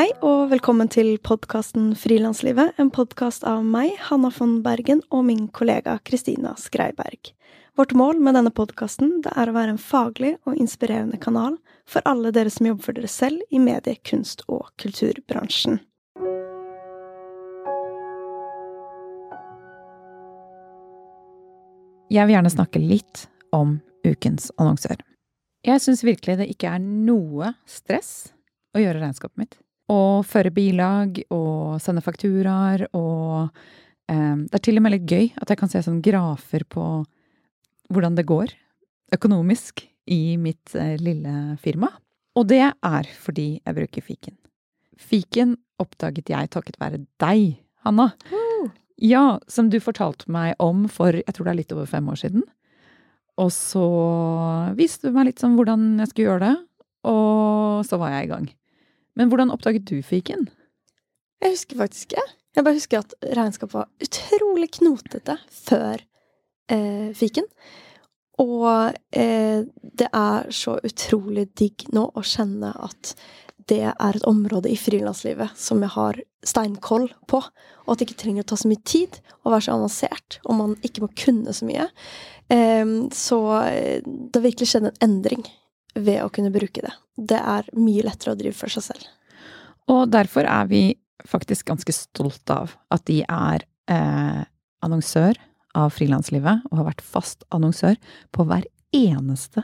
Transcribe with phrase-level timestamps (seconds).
[0.00, 5.42] Hei og velkommen til podkasten Frilanslivet, en podkast av meg, Hanna von Bergen, og min
[5.52, 7.34] kollega Kristina Skreiberg.
[7.76, 12.32] Vårt mål med denne podkasten er å være en faglig og inspirerende kanal for alle
[12.32, 15.82] dere som jobber for dere selv i medie-, kunst- og kulturbransjen.
[22.08, 25.04] Jeg vil gjerne snakke litt om ukens annonsør.
[25.68, 28.30] Jeg syns virkelig det ikke er noe stress
[28.72, 29.60] å gjøre regnskapet mitt.
[29.90, 33.50] Å føre bilag og sende fakturaer og
[34.10, 36.84] eh, Det er til og med litt gøy at jeg kan se sånn grafer på
[37.90, 38.54] hvordan det går
[39.16, 41.90] økonomisk i mitt eh, lille firma.
[42.38, 44.36] Og det er fordi jeg bruker fiken.
[45.00, 48.12] Fiken oppdaget jeg takket være deg, Hanna.
[49.00, 52.20] Ja, som du fortalte meg om for jeg tror det er litt over fem år
[52.20, 52.44] siden.
[53.40, 53.86] Og så
[54.76, 56.56] viste du meg litt sånn hvordan jeg skulle gjøre det,
[57.08, 58.48] og så var jeg i gang.
[59.20, 60.46] Men hvordan oppdaget du fiken?
[61.44, 62.22] Jeg husker faktisk ikke.
[62.56, 66.00] Jeg bare husker at regnskap var utrolig knotete før
[66.72, 67.44] eh, fiken.
[68.40, 73.12] Og eh, det er så utrolig digg nå å kjenne at
[73.68, 77.42] det er et område i frilanslivet som jeg har steinkoll på,
[77.84, 80.56] og at det ikke trenger å ta så mye tid og være så avansert, og
[80.58, 81.90] man ikke må kunne så mye.
[82.48, 85.44] Eh, så det har virkelig skjedd en endring
[85.94, 86.92] ved å kunne bruke det.
[87.16, 89.06] Det er mye lettere å drive for seg selv.
[89.90, 90.82] Og derfor er vi
[91.28, 94.42] faktisk ganske stolt av at de er eh,
[94.84, 95.38] annonsør
[95.76, 97.98] av Frilanslivet, og har vært fast annonsør
[98.34, 99.62] på hver eneste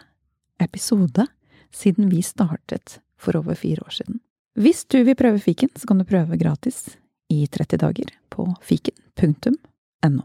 [0.62, 1.27] episode
[1.74, 4.20] siden vi startet for over fire år siden.
[4.56, 6.97] Hvis du vil prøve fiken, så kan du prøve gratis
[7.32, 10.22] i 30 dager på fiken.no.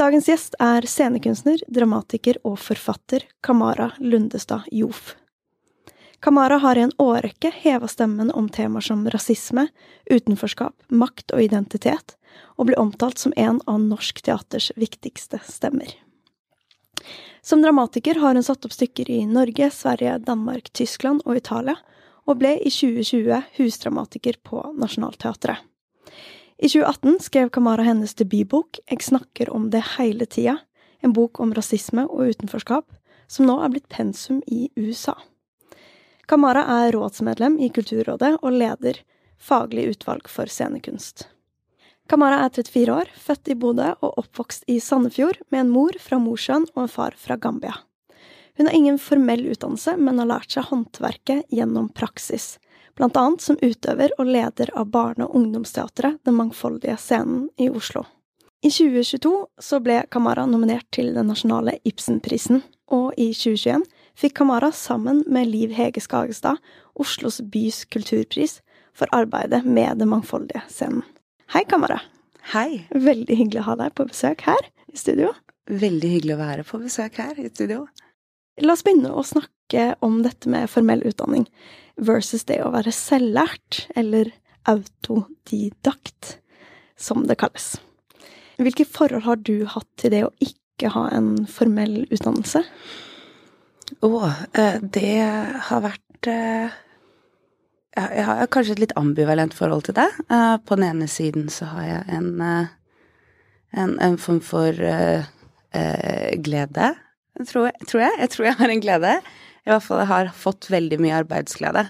[0.00, 5.10] Dagens gjest er scenekunstner, dramatiker og forfatter Kamara Lundestad Jof.
[6.24, 9.66] Kamara har i en årrekke heva stemmen om temaer som rasisme,
[10.08, 12.16] utenforskap, makt og identitet,
[12.56, 15.92] og blir omtalt som en av norsk teaters viktigste stemmer.
[17.44, 21.76] Som dramatiker har hun satt opp stykker i Norge, Sverige, Danmark, Tyskland og Italia,
[22.24, 25.60] og ble i 2020 husdramatiker på Nationaltheatret.
[26.62, 30.58] I 2018 skrev Kamara hennes debutbok Jeg snakker om det hele tida,
[31.00, 32.84] en bok om rasisme og utenforskap,
[33.24, 35.14] som nå er blitt pensum i USA.
[36.28, 39.00] Kamara er rådsmedlem i Kulturrådet og leder
[39.40, 41.30] Faglig utvalg for scenekunst.
[42.12, 46.20] Kamara er 34 år, født i Bodø og oppvokst i Sandefjord med en mor fra
[46.20, 47.78] Mosjøen og en far fra Gambia.
[48.60, 52.58] Hun har ingen formell utdannelse, men har lært seg håndverket gjennom praksis,
[53.00, 58.04] blant annet som utøver og leder av barne- og ungdomsteatret Den mangfoldige scenen i Oslo.
[58.60, 62.60] I 2022 så ble Kamara nominert til den nasjonale Ibsenprisen,
[62.92, 63.86] og i 2021
[64.20, 66.60] fikk Kamara sammen med Liv Hege Skagestad
[66.92, 68.58] Oslos bys kulturpris
[68.92, 71.00] for arbeidet med Den mangfoldige scenen.
[71.54, 72.02] Hei, Kamara.
[72.52, 72.84] Hei.
[72.92, 75.32] Veldig hyggelig å ha deg på besøk her i studio.
[75.70, 77.86] Veldig hyggelig å være på besøk her i studio.
[78.60, 81.46] La oss begynne å snakke om dette med formell utdanning
[82.00, 84.32] versus det å være selvlært, eller
[84.68, 86.36] autodidakt,
[87.00, 87.78] som det kalles.
[88.60, 92.62] Hvilke forhold har du hatt til det å ikke ha en formell utdannelse?
[94.04, 94.10] Å,
[94.82, 95.16] det
[95.68, 96.28] har vært
[97.96, 100.08] Jeg har kanskje et litt ambivalent forhold til det.
[100.28, 102.28] På den ene siden så har jeg en,
[103.72, 104.76] en, en form for
[106.44, 106.92] glede,
[107.50, 108.16] tror tror jeg.
[108.18, 109.12] Jeg tror jeg har en glede.
[109.66, 111.86] I hvert fall jeg har fått veldig mye arbeidsglede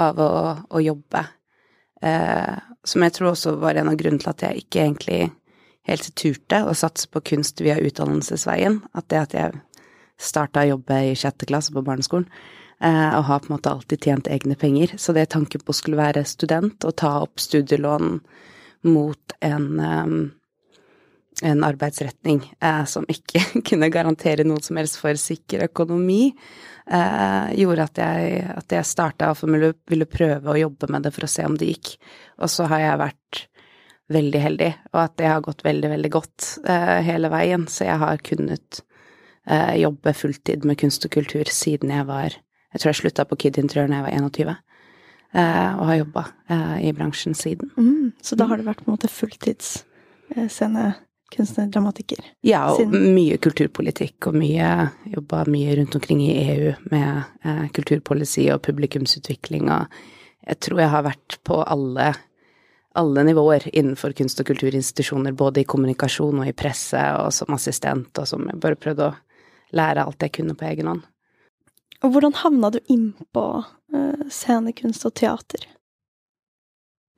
[0.00, 0.32] av å,
[0.72, 1.26] å jobbe.
[2.02, 5.20] Eh, som jeg tror også var en av grunnene til at jeg ikke egentlig
[5.88, 8.80] helt turte å satse på kunst via utdannelsesveien.
[8.96, 9.62] At det at jeg
[10.22, 12.28] starta å jobbe i sjette klasse på barneskolen,
[12.80, 14.96] eh, og har på en måte alltid tjent egne penger.
[14.98, 18.20] Så det tanken på å skulle være student og ta opp studielån
[18.88, 20.22] mot en um,
[21.42, 26.32] en arbeidsretning eh, som ikke kunne garantere noe som helst for sikker økonomi,
[26.86, 31.14] eh, gjorde at jeg, at jeg starta og ville, ville prøve å jobbe med det
[31.14, 31.96] for å se om det gikk.
[32.42, 33.46] Og så har jeg vært
[34.12, 37.66] veldig heldig, og at det har gått veldig, veldig godt eh, hele veien.
[37.70, 38.82] Så jeg har kunnet
[39.46, 42.30] eh, jobbe fulltid med kunst og kultur siden jeg var
[42.72, 44.52] Jeg tror jeg slutta på Kid Interiør da jeg var 21,
[45.36, 47.68] eh, og har jobba eh, i bransjen siden.
[47.76, 50.86] Mm, så da har det vært på en måte fulltidsscene
[51.32, 52.20] kunstner, dramatiker.
[52.46, 54.68] Ja, og mye kulturpolitikk, og mye
[55.12, 60.02] jobba mye rundt omkring i EU med eh, kulturpolicy og publikumsutvikling, og
[60.42, 62.12] jeg tror jeg har vært på alle,
[62.98, 68.10] alle nivåer innenfor kunst- og kulturinstitusjoner, både i kommunikasjon og i presse, og som assistent,
[68.18, 69.18] og som jeg bare prøvde å
[69.76, 71.06] lære alt jeg kunne på egen hånd.
[72.02, 73.46] Og hvordan havna du innpå
[73.94, 75.68] eh, scenekunst og teater?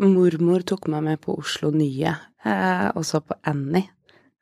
[0.02, 2.12] Mormor tok meg med på Oslo Nye,
[2.44, 3.88] eh, og så på Annie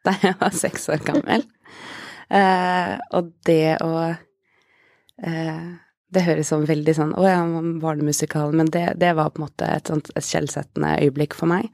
[0.07, 1.47] da jeg var seks år gammel.
[2.33, 3.95] Eh, og det å
[5.23, 5.65] eh,
[6.13, 7.41] Det høres sånn veldig sånn Å ja,
[7.83, 11.69] barnemusikal, men det, det, var på en måte et sånt et skjellsettende øyeblikk for meg.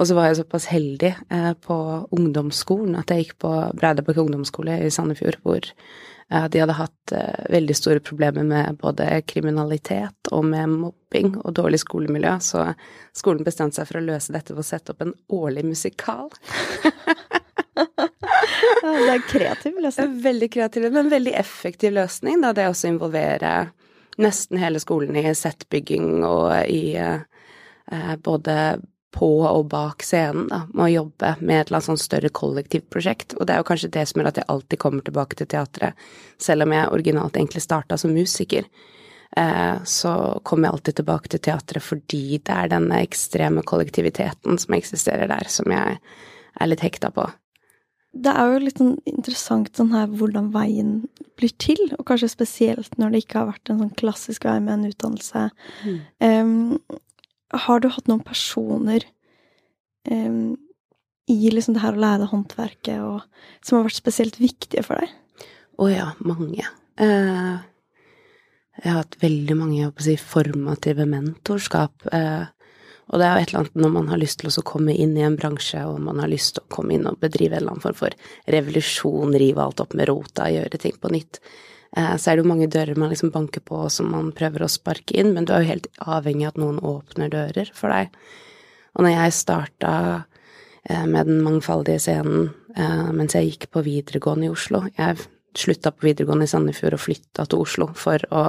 [0.00, 1.76] Og så var jeg såpass heldig eh, på
[2.16, 5.68] ungdomsskolen at jeg gikk på Breidabakk ungdomsskole i Sandefjord, hvor
[6.30, 11.80] de hadde hatt uh, veldig store problemer med både kriminalitet og med mobbing og dårlig
[11.82, 12.68] skolemiljø, så
[13.18, 16.30] skolen bestemte seg for å løse dette ved å sette opp en årlig musikal.
[18.82, 20.14] det er en kreativ løsning.
[20.22, 23.70] Veldig kreativ, men veldig effektiv løsning, da det også involverer
[24.20, 28.56] nesten hele skolen i settbygging og i eh, både
[29.10, 32.86] på og bak scenen, da, med å jobbe med et eller annet sånn større kollektivt
[32.94, 33.34] prosjekt.
[33.38, 36.08] Og det er jo kanskje det som gjør at jeg alltid kommer tilbake til teatret,
[36.38, 38.68] selv om jeg originalt egentlig starta som musiker.
[39.36, 40.14] Eh, så
[40.46, 45.50] kommer jeg alltid tilbake til teatret fordi det er denne ekstreme kollektiviteten som eksisterer der,
[45.50, 45.98] som jeg
[46.60, 47.28] er litt hekta på.
[48.10, 50.94] Det er jo litt sånn interessant sånn her hvordan veien
[51.38, 54.74] blir til, og kanskje spesielt når det ikke har vært en sånn klassisk vei med
[54.74, 55.44] en utdannelse.
[55.86, 56.00] Mm.
[56.26, 57.00] Um,
[57.66, 59.06] har du hatt noen personer
[60.10, 60.58] um,
[61.30, 63.24] i liksom det her å lære deg håndverket og,
[63.62, 65.16] som har vært spesielt viktige for deg?
[65.78, 66.66] Å oh ja, mange.
[67.00, 67.62] Uh,
[68.80, 71.94] jeg har hatt veldig mange si, formative mentorskap.
[72.10, 72.50] Uh,
[73.10, 75.16] og det er jo et eller annet når man har lyst til å komme inn
[75.18, 77.74] i en bransje, og man har lyst til å komme inn og bedrive en eller
[77.74, 78.14] annen form for
[78.54, 81.40] revolusjon, rive alt opp med rota, gjøre ting på nytt.
[81.96, 84.70] Eh, så er det jo mange dører man liksom banker på som man prøver å
[84.70, 88.14] sparke inn, men du er jo helt avhengig av at noen åpner dører for deg.
[88.94, 89.92] Og når jeg starta
[90.86, 95.18] eh, med den mangfoldige scenen eh, mens jeg gikk på videregående i Oslo Jeg
[95.58, 98.44] slutta på videregående i Sandefjord og flytta til Oslo for å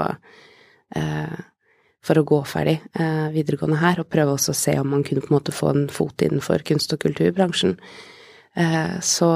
[2.01, 2.79] for å gå ferdig
[3.33, 5.83] videregående her, og prøve også å se om man kunne på en måte få en
[5.93, 7.75] fot innenfor kunst- og kulturbransjen.
[9.05, 9.29] så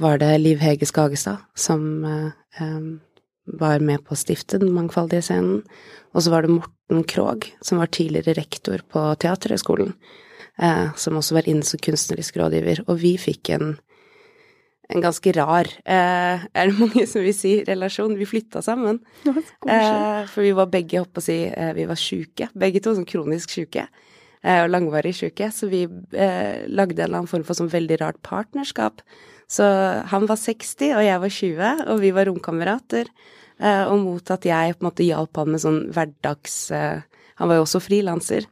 [0.00, 2.86] var det Liv Hege Skagestad som eh,
[3.60, 5.60] var med på å stifte Den mangfoldige scenen.
[6.14, 9.92] Og så var det Morten Krogh, som var tidligere rektor på Teaterhøgskolen,
[10.58, 12.84] eh, som også var inne som kunstnerisk rådgiver.
[12.88, 13.76] Og vi fikk en,
[14.90, 18.16] en ganske rar, eh, er det mange som vil si, relasjon.
[18.18, 19.00] Vi flytta sammen.
[19.26, 22.50] Eh, for vi var begge, holdt på å si, eh, vi var sjuke.
[22.58, 27.22] Begge to sånn kronisk sjuke eh, og langvarig sjuke, så vi eh, lagde en eller
[27.22, 29.04] annen form for sånn veldig rart partnerskap
[29.50, 29.64] så
[30.06, 33.08] han var 60, og jeg var 20, og vi var romkamerater.
[33.58, 37.58] Eh, og mot at jeg på en måte hjalp han med sånn hverdags Han var
[37.58, 38.46] jo også frilanser.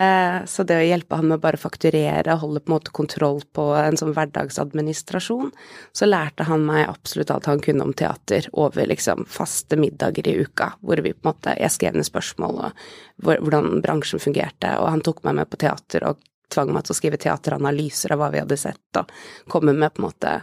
[0.00, 3.40] Eh, så det å hjelpe han med å bare fakturere, holde på en måte kontroll
[3.56, 5.52] på en sånn hverdagsadministrasjon,
[5.96, 10.36] så lærte han meg absolutt alt han kunne om teater over liksom faste middager i
[10.44, 12.84] uka, hvor vi på en måte Jeg skrev ned spørsmål og
[13.24, 16.20] hvordan bransjen fungerte, og han tok meg med på teater og
[16.52, 19.08] tvang meg til å skrive teateranalyser av hva vi hadde sett, og
[19.48, 20.34] komme med på en måte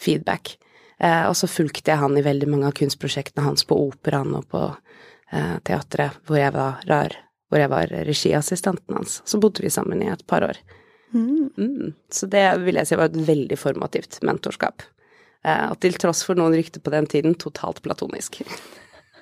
[0.00, 0.56] feedback.
[0.98, 4.48] Eh, og så fulgte jeg han i veldig mange av kunstprosjektene hans på operaen og
[4.48, 7.18] på eh, teatret, hvor jeg var rar,
[7.50, 9.20] hvor jeg var regiassistenten hans.
[9.28, 10.58] Så bodde vi sammen i et par år.
[11.14, 11.50] Mm.
[11.56, 11.92] Mm.
[12.10, 14.82] Så det vil jeg si var et veldig formativt mentorskap.
[15.44, 18.40] Eh, og til tross for noen rykter på den tiden, totalt platonisk.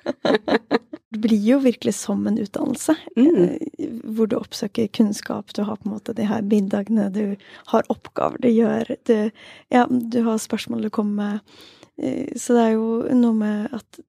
[1.13, 3.43] det blir jo virkelig som en utdannelse, mm.
[3.43, 5.53] Eh, hvor du oppsøker kunnskap.
[5.53, 7.35] Du har på en måte de her middagene, du
[7.71, 9.29] har oppgaver du gjør, du,
[9.73, 11.59] ja, du har spørsmål du kommer med.
[12.01, 14.01] Eh, så det er jo noe med at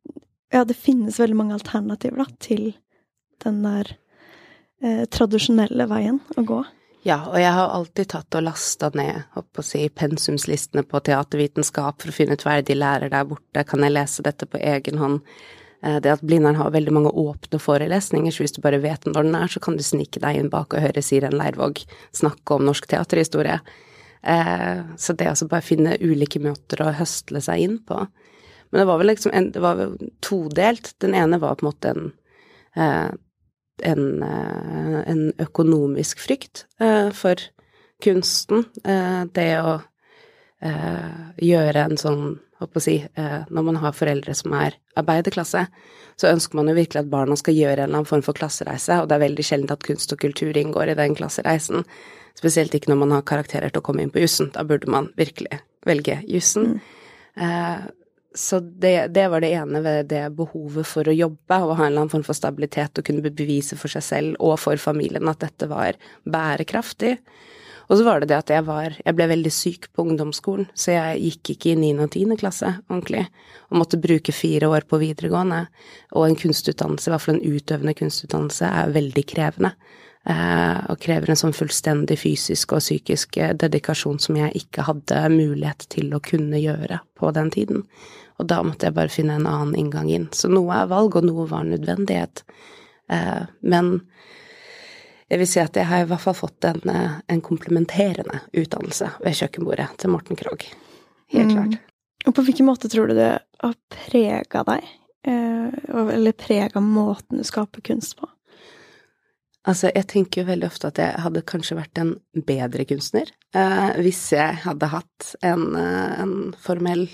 [0.54, 2.72] ja, det finnes veldig mange alternativer da, til
[3.42, 3.96] den der
[4.84, 6.62] eh, tradisjonelle veien å gå.
[7.04, 12.08] Ja, og jeg har alltid tatt og lasta ned å si, pensumslistene på teatervitenskap for
[12.08, 15.20] å finne ut hva de lærer der borte, kan jeg lese dette på egen hånd?
[15.84, 19.26] Eh, det at Blindern har veldig mange åpne forelesninger, så hvis du bare vet når
[19.26, 21.82] den er, så kan du snike deg inn bak og høre Siren Leirvåg
[22.16, 23.58] snakke om norsk teaterhistorie.
[24.24, 28.00] Eh, så det å bare finne ulike måter å høstle seg inn på.
[28.70, 29.82] Men det var vel liksom en, det var
[30.24, 30.94] todelt.
[31.04, 32.08] Den ene var på en måte en,
[33.82, 36.66] en, en økonomisk frykt
[37.16, 37.42] for
[38.04, 38.66] kunsten.
[39.34, 39.74] Det å
[41.42, 42.22] gjøre en sånn
[42.64, 45.66] håper å si, eh, når man har foreldre som er arbeiderklasse,
[46.16, 49.00] så ønsker man jo virkelig at barna skal gjøre en eller annen form for klassereise,
[49.00, 51.84] og det er veldig sjelden at kunst og kultur inngår i den klassereisen.
[52.38, 54.50] Spesielt ikke når man har karakterer til å komme inn på jussen.
[54.54, 56.80] Da burde man virkelig velge jussen.
[57.38, 57.92] Mm.
[58.34, 61.92] Så det, det, var det ene ved det behovet for å jobbe og ha en
[61.92, 65.44] eller annen form for stabilitet og kunne bevise for seg selv og for familien at
[65.44, 65.94] dette var
[66.26, 67.14] bærekraftig.
[67.84, 70.96] Og så var det det at jeg var Jeg ble veldig syk på ungdomsskolen, så
[70.96, 71.90] jeg gikk ikke i 9.
[72.00, 72.38] og 10.
[72.40, 73.26] klasse ordentlig,
[73.70, 75.66] og måtte bruke fire år på videregående.
[76.16, 79.74] Og en kunstutdannelse, i hvert fall en utøvende kunstutdannelse, er veldig krevende.
[80.24, 85.18] Eh, og krever en sånn fullstendig fysisk og psykisk eh, dedikasjon som jeg ikke hadde
[85.34, 87.82] mulighet til å kunne gjøre på den tiden.
[88.38, 90.26] Og da måtte jeg bare finne en annen inngang inn.
[90.34, 92.42] Så noe er valg, og noe var nødvendighet.
[93.12, 93.92] Eh, men
[95.30, 99.14] jeg vil si at jeg har i hvert fall fått en, eh, en komplementerende utdannelse
[99.22, 100.66] ved kjøkkenbordet til Morten Krogh.
[101.34, 101.56] Helt mm.
[101.56, 101.80] klart.
[102.24, 104.92] Og på hvilken måte tror du det har prega deg?
[105.26, 108.28] Eh, eller prega måten du skaper kunst på?
[109.64, 112.10] Altså, jeg tenker jo veldig ofte at jeg hadde kanskje vært en
[112.44, 117.06] bedre kunstner eh, hvis jeg hadde hatt en, en, formell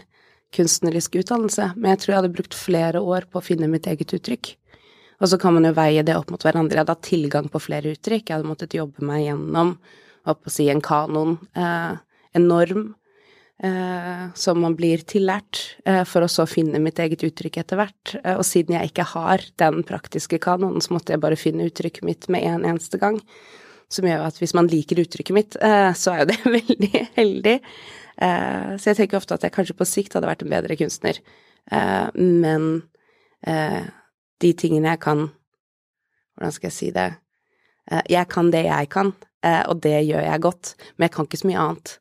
[0.54, 4.14] kunstnerisk utdannelse, men jeg tror jeg hadde brukt flere år på å finne mitt eget
[4.16, 4.54] uttrykk.
[5.20, 6.78] Og så kan man jo veie det opp mot hverandre.
[6.78, 9.74] Jeg hadde hatt tilgang på flere uttrykk, jeg hadde måttet jobbe meg gjennom,
[10.28, 12.00] å si, en kanon, eh,
[12.36, 12.94] en norm,
[13.62, 18.16] eh, som man blir tillært, eh, for å så finne mitt eget uttrykk etter hvert.
[18.24, 22.02] Eh, og siden jeg ikke har den praktiske kanonen, så måtte jeg bare finne uttrykket
[22.02, 23.20] mitt med en eneste gang.
[23.90, 27.60] Som gjør at hvis man liker uttrykket mitt, eh, så er jo det veldig heldig.
[28.20, 31.20] Eh, så jeg tenker ofte at jeg kanskje på sikt hadde vært en bedre kunstner.
[32.14, 32.82] men
[34.40, 35.20] de tingene jeg kan
[36.36, 37.06] Hvordan skal jeg si det?
[37.90, 39.12] Eh, jeg kan det jeg kan,
[39.44, 41.96] eh, og det gjør jeg godt, men jeg kan ikke så mye annet.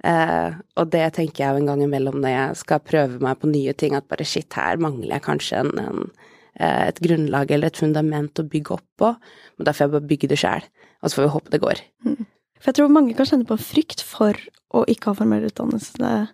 [0.00, 3.50] Uh, og det tenker jeg jo en gang imellom når jeg skal prøve meg på
[3.50, 6.06] nye ting, at bare shit, her mangler jeg kanskje en, en,
[6.56, 9.10] et grunnlag eller et fundament å bygge opp på,
[9.58, 10.64] men da får jeg bare bygge det sjæl,
[11.02, 11.82] og så får vi håpe det går.
[12.08, 12.16] Mm.
[12.60, 14.36] For jeg tror mange kan kjenne på frykt for
[14.76, 16.28] å ikke ha formell utdannelse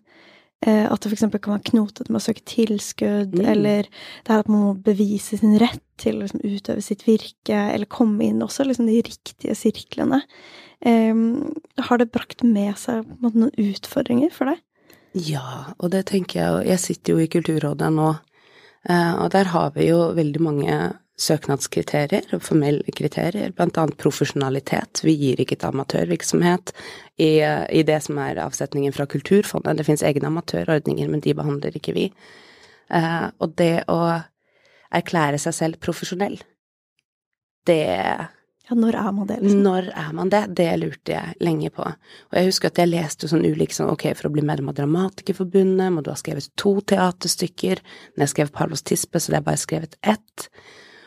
[0.64, 1.26] Eh, at det f.eks.
[1.36, 3.48] kan være knotete med å søke tilskudd, mm.
[3.52, 3.88] eller
[4.24, 7.88] det her at man må bevise sin rett til å liksom, utøve sitt virke, eller
[7.92, 10.22] komme inn også liksom, de riktige sirklene.
[10.80, 11.52] Um,
[11.88, 14.62] har det brakt med seg måte, noen utfordringer for deg?
[15.16, 18.10] Ja, og det tenker jeg Jeg sitter jo i Kulturrådet nå,
[18.88, 20.80] eh, og der har vi jo veldig mange
[21.16, 25.00] søknadskriterier og formelle kriterier, annet profesjonalitet.
[25.04, 26.74] Vi gir ikke til amatørvirksomhet
[27.16, 29.78] i, i, det som er avsetningen fra Kulturfondet.
[29.78, 32.10] Det finnes egne amatørordninger, men de behandler ikke vi.
[32.92, 34.00] Eh, og det å
[34.94, 36.38] erklære seg selv profesjonell,
[37.66, 37.82] det
[38.66, 39.36] ja, når er man det?
[39.42, 39.60] Liksom?
[39.62, 40.40] Når er man det?
[40.58, 41.84] Det lurte jeg lenge på.
[41.86, 44.78] Og jeg husker at jeg leste sånn ulik sånn, ok, for å bli medlem av
[44.80, 47.82] Dramatikerforbundet må du ha skrevet to teaterstykker.
[48.16, 50.48] Når jeg skrev Parlos Tispe, så det er bare skrevet ett.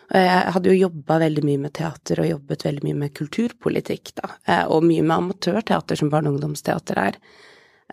[0.10, 4.32] Jeg hadde jo jobba veldig mye med teater og jobbet veldig mye med kulturpolitikk, da,
[4.48, 7.20] eh, og mye med amatørteater, som barne- og ungdomsteater er.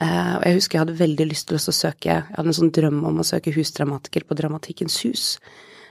[0.01, 2.73] Eh, og jeg husker jeg hadde veldig lyst til å søke, jeg hadde en sånn
[2.73, 5.39] drøm om å søke husdramatiker på Dramatikkens hus.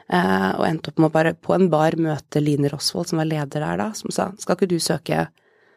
[0.06, 3.26] Uh, og endte opp med å bare på en bar møte Line Rosvold, som var
[3.26, 5.24] leder der da, som sa skal ikke du søke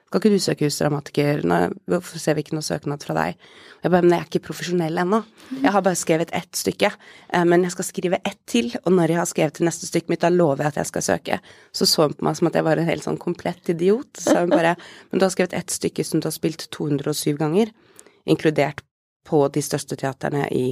[0.09, 1.43] skal ikke du søke husdramatiker,
[1.85, 3.43] hvorfor ser vi ikke noe søknad fra deg?
[3.83, 5.19] Jeg bare, men jeg er ikke profesjonell ennå.
[5.53, 6.89] Jeg har bare skrevet ett stykke,
[7.35, 10.15] uh, men jeg skal skrive ett til, og når jeg har skrevet det neste stykket
[10.15, 11.39] mitt, da lover jeg at jeg skal søke.
[11.77, 14.09] Så så hun på meg som at jeg var en helt sånn komplett idiot.
[14.17, 14.79] Så hun bare,
[15.11, 17.75] men du har skrevet ett stykke som du har spilt 207 ganger,
[18.25, 18.81] inkludert
[19.29, 20.71] på de største teaterne i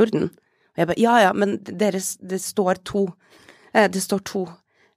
[0.00, 0.30] Norden.
[0.72, 3.04] Og jeg bare ja ja, men deres, det står to.
[3.74, 4.46] Eh, det står to.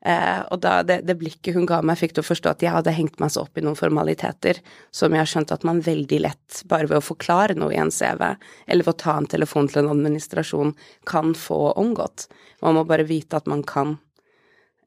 [0.02, 2.74] Eh, og da det, det, blikket hun ga meg, fikk til å forstå at jeg
[2.74, 4.58] hadde hengt meg så opp i noen formaliteter
[4.90, 7.94] som jeg har skjønt at man veldig lett, bare ved å forklare noe i en
[7.94, 8.24] CV,
[8.66, 10.74] eller ved å ta en telefon til en administrasjon,
[11.10, 12.26] kan få omgått.
[12.66, 14.00] Man må bare vite at man kan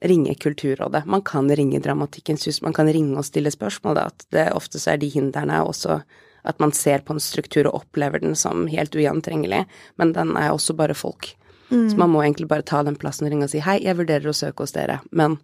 [0.05, 4.27] ringe Kulturrådet, man kan ringe Dramatikkens hus, man kan ringe og stille spørsmål, da, at
[4.35, 6.03] det ofte så er de hindrene også
[6.45, 9.63] at man ser på en struktur og opplever den som helt ugjentrengelig,
[9.97, 11.31] men den er også bare folk.
[11.71, 11.87] Mm.
[11.91, 14.31] Så man må egentlig bare ta den plassen og ringe og si hei, jeg vurderer
[14.31, 15.39] å søke hos dere, men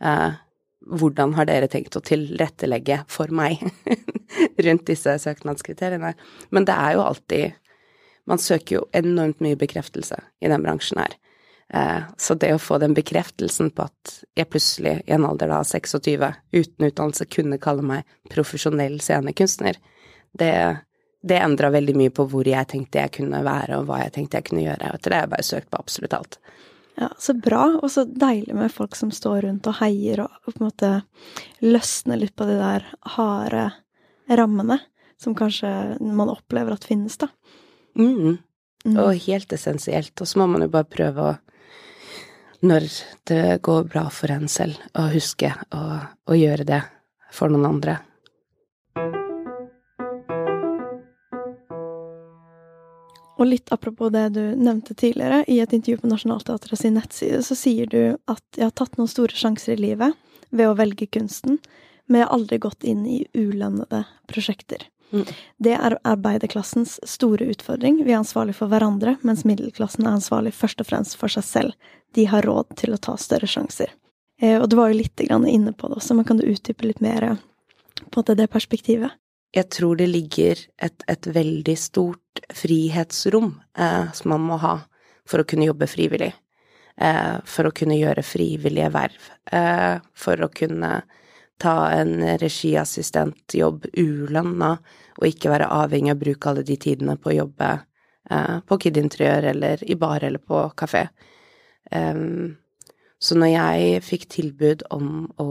[0.00, 0.38] eh,
[0.88, 3.60] hvordan har dere tenkt å tilrettelegge for meg
[4.64, 6.14] rundt disse søknadskriteriene?
[6.50, 7.58] Men det er jo alltid
[8.28, 10.14] Man søker jo enormt mye bekreftelse
[10.44, 11.14] i den bransjen her.
[11.74, 15.64] Eh, så det å få den bekreftelsen på at jeg plutselig, i en alder av
[15.66, 19.80] 26, uten utdannelse, kunne kalle meg profesjonell scenekunstner,
[20.38, 20.52] det,
[21.20, 24.40] det endra veldig mye på hvor jeg tenkte jeg kunne være, og hva jeg tenkte
[24.40, 24.94] jeg kunne gjøre.
[24.94, 26.38] Etter det har jeg bare søkt på absolutt alt.
[27.00, 30.52] Ja, Så bra, og så deilig med folk som står rundt og heier og, og
[30.52, 30.90] på en måte
[31.64, 32.84] løsner litt på de der
[33.16, 33.70] harde
[34.28, 34.80] rammene
[35.20, 37.28] som kanskje man opplever at finnes, da.
[37.98, 38.38] Mm.
[38.84, 38.96] Mm.
[38.96, 40.14] Og helt essensielt.
[40.20, 41.34] Og så må man jo bare prøve å,
[42.64, 42.86] når
[43.28, 45.82] det går bra for en selv, å huske å,
[46.24, 46.80] å gjøre det
[47.36, 47.98] for noen andre.
[53.40, 57.56] Og litt apropos det du nevnte tidligere, i et intervju på Nationaltheatret sin nettside, så
[57.56, 60.16] sier du at jeg har tatt noen store sjanser i livet
[60.52, 61.56] ved å velge kunsten,
[62.06, 64.84] men jeg har aldri gått inn i ulønnede prosjekter.
[65.10, 65.24] Mm.
[65.58, 68.02] Det er arbeiderklassens store utfordring.
[68.04, 71.88] Vi er ansvarlig for hverandre, mens middelklassen er ansvarlig først og fremst for seg selv.
[72.14, 73.94] De har råd til å ta større sjanser.
[74.42, 76.86] Eh, og du var jo litt grann inne på det også, men kan du utdype
[76.86, 77.32] litt mer
[78.10, 79.16] på det perspektivet?
[79.50, 84.76] Jeg tror det ligger et, et veldig stort frihetsrom eh, som man må ha
[85.28, 86.32] for å kunne jobbe frivillig.
[87.00, 89.28] Eh, for å kunne gjøre frivillige verv.
[89.52, 90.98] Eh, for å kunne
[91.60, 94.74] ta en regiassistentjobb ulønna,
[95.16, 97.70] og ikke være avhengig av å bruke alle de tidene på å jobbe
[98.30, 101.08] eh, på Kid Interiør eller i bar eller på kafé.
[103.20, 105.48] Så når jeg fikk tilbud om å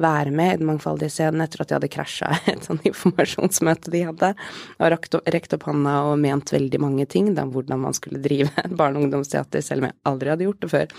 [0.00, 4.04] være med i Den mangfoldige scenen etter at de hadde krasja et sånn informasjonsmøte de
[4.08, 4.32] hadde,
[4.80, 8.22] og rekt opp, rekt opp hånda og ment veldig mange ting om hvordan man skulle
[8.24, 10.96] drive barne- og ungdomsteater, selv om jeg aldri hadde gjort det før,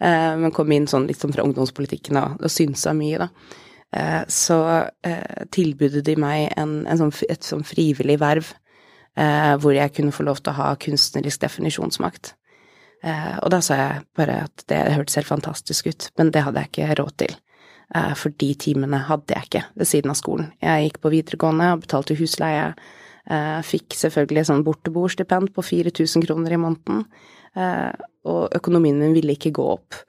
[0.00, 3.30] eh, men kom inn sånn litt sånn fra ungdomspolitikken og, og synsa mye, da.
[3.96, 4.60] Eh, så
[5.06, 8.54] eh, tilbudet de meg en, en sånn, et sånn frivillig verv
[9.16, 12.34] eh, hvor jeg kunne få lov til å ha kunstnerisk definisjonsmakt.
[13.04, 16.64] Eh, og da sa jeg bare at det hørtes helt fantastisk ut, men det hadde
[16.64, 17.36] jeg ikke råd til.
[17.94, 20.50] Eh, for de timene hadde jeg ikke ved siden av skolen.
[20.62, 22.72] Jeg gikk på videregående og betalte husleie.
[23.26, 27.06] Jeg fikk selvfølgelig sånn borteboerstipend på 4000 kroner i måneden.
[27.58, 27.92] Eh,
[28.26, 30.02] og økonomien min ville ikke gå opp.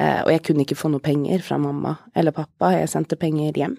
[0.00, 3.74] Og jeg kunne ikke få noe penger fra mamma eller pappa, jeg sendte penger hjem.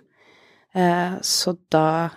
[1.26, 2.12] Så da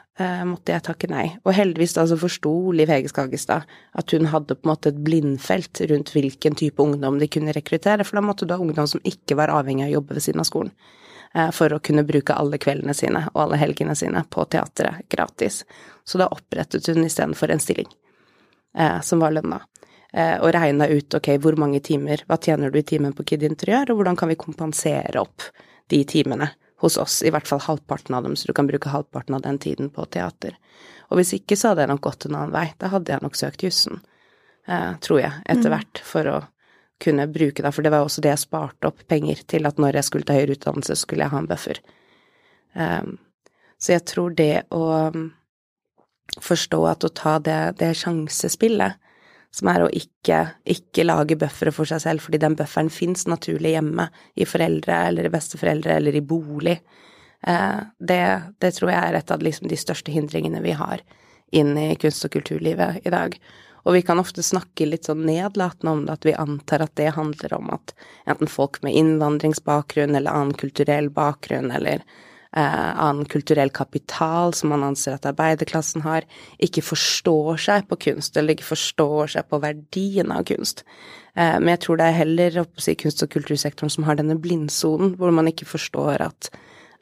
[0.45, 1.23] måtte jeg takke nei.
[1.47, 3.65] Og heldigvis da så forsto Liv Hege Skagestad
[3.95, 8.05] at hun hadde på en måte et blindfelt rundt hvilken type ungdom de kunne rekruttere,
[8.05, 10.43] for da måtte du ha ungdom som ikke var avhengig av å jobbe ved siden
[10.43, 10.75] av skolen.
[11.35, 15.65] Eh, for å kunne bruke alle kveldene sine og alle helgene sine på teatret gratis.
[16.05, 17.89] Så da opprettet hun istedenfor en stilling
[18.79, 19.61] eh, som var lønna.
[20.13, 23.43] Eh, og regna ut ok, hvor mange timer, hva tjener du i timen på Kid
[23.43, 25.49] Interiør, og hvordan kan vi kompensere opp
[25.91, 26.53] de timene
[26.85, 29.59] hos oss, i hvert fall halvparten av dem, så du kan bruke halvparten av den
[29.59, 30.55] tiden på teater.
[31.11, 32.69] Og hvis ikke, så hadde jeg nok gått en annen vei.
[32.79, 34.01] Da hadde jeg nok søkt jussen,
[35.05, 35.75] tror jeg, etter mm.
[35.75, 36.37] hvert, for å
[37.03, 39.99] kunne bruke da, for det var også det jeg sparte opp penger til, at når
[39.99, 41.81] jeg skulle ta høyere utdannelse, skulle jeg ha en buffer.
[42.75, 43.17] Um,
[43.79, 44.83] så jeg tror det å
[45.15, 45.27] um,
[46.43, 49.01] forstå at å ta det, det sjansespillet,
[49.55, 53.77] som er å ikke, ikke lage buffere for seg selv, fordi den bufferen fins naturlig
[53.77, 56.79] hjemme, i foreldre eller i besteforeldre eller i bolig,
[57.47, 58.25] uh, det,
[58.63, 61.05] det, tror jeg er et av liksom, de største hindringene vi har
[61.55, 63.37] inn i kunst- og kulturlivet i dag.
[63.85, 67.15] Og vi kan ofte snakke litt sånn nedlatende om det, at vi antar at det
[67.17, 67.93] handler om at
[68.31, 72.01] enten folk med innvandringsbakgrunn eller annen kulturell bakgrunn eller
[72.57, 76.25] eh, annen kulturell kapital som man anser at arbeiderklassen har,
[76.65, 80.87] ikke forstår seg på kunst, eller ikke forstår seg på verdien av kunst.
[81.37, 85.19] Eh, men jeg tror det er heller si, kunst- og kultursektoren som har denne blindsonen,
[85.21, 86.55] hvor man ikke forstår at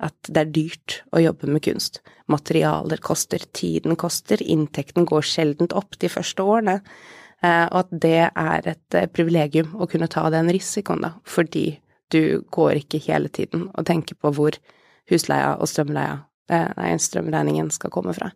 [0.03, 2.01] at det er dyrt å jobbe med kunst.
[2.31, 6.81] Materialer koster, tiden koster, inntekten går sjeldent opp de første årene.
[7.43, 11.67] Eh, og at det er et eh, privilegium å kunne ta den risikoen, da, fordi
[12.15, 14.59] du går ikke hele tiden og tenker på hvor
[15.11, 16.21] husleia og strømleia,
[16.53, 18.31] eh, nei, strømregningen skal komme fra.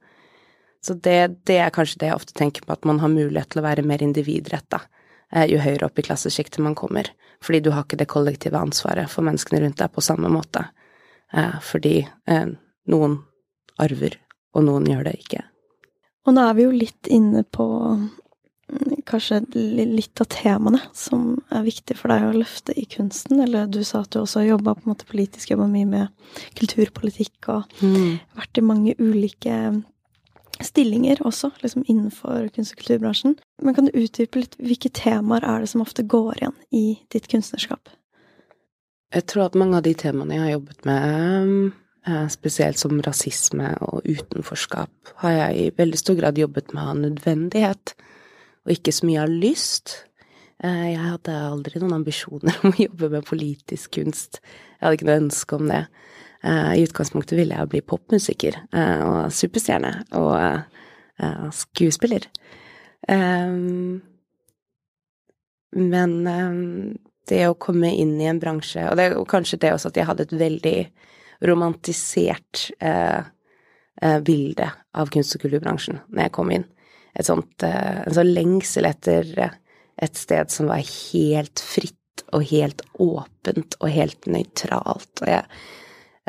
[0.82, 3.62] Så det, det, er kanskje det jeg ofte tenker på, at man har mulighet til
[3.62, 4.84] å være mer individretta
[5.50, 7.08] jo høyere opp i klassesjiktet man kommer,
[7.42, 10.62] fordi du har ikke det kollektive ansvaret for menneskene rundt deg på samme måte
[11.64, 12.46] fordi eh,
[12.90, 13.18] noen
[13.82, 14.16] arver,
[14.56, 15.42] og noen gjør det ikke.
[16.26, 21.66] Og nå er vi jo litt inne på mm, kanskje litt av temaene som er
[21.66, 23.42] viktig for deg å løfte i kunsten.
[23.44, 24.74] Eller du sa at du også har jobba
[25.06, 28.16] politisk, jobba mye med kulturpolitikk og mm.
[28.40, 29.60] vært i mange ulike
[30.64, 33.36] stillinger også, liksom innenfor kunst- og kulturbransjen.
[33.62, 37.28] Men kan du utdype litt hvilke temaer er det som ofte går igjen i ditt
[37.30, 37.92] kunstnerskap?
[39.14, 41.72] Jeg tror at mange av de temaene jeg har jobbet med,
[42.08, 44.90] eh, spesielt som rasisme og utenforskap,
[45.22, 47.94] har jeg i veldig stor grad jobbet med av nødvendighet,
[48.66, 50.04] og ikke så mye av lyst.
[50.58, 54.40] Eh, jeg hadde aldri noen ambisjoner om å jobbe med politisk kunst.
[54.42, 55.86] Jeg hadde ikke noe ønske om det.
[56.42, 58.58] Eh, I utgangspunktet ville jeg bli popmusiker
[59.06, 60.34] og superstjerne og
[61.54, 62.26] skuespiller.
[65.72, 66.12] Men
[67.30, 70.26] det å komme inn i en bransje Og det kanskje det også at jeg hadde
[70.26, 70.76] et veldig
[71.46, 73.28] romantisert eh,
[74.02, 76.64] eh, bilde av kunst- og kulturbransjen når jeg kom inn.
[77.16, 79.56] Et sånt, eh, en sånn lengsel etter eh,
[80.02, 85.12] et sted som var helt fritt og helt åpent og helt nøytralt.
[85.20, 85.44] Og jeg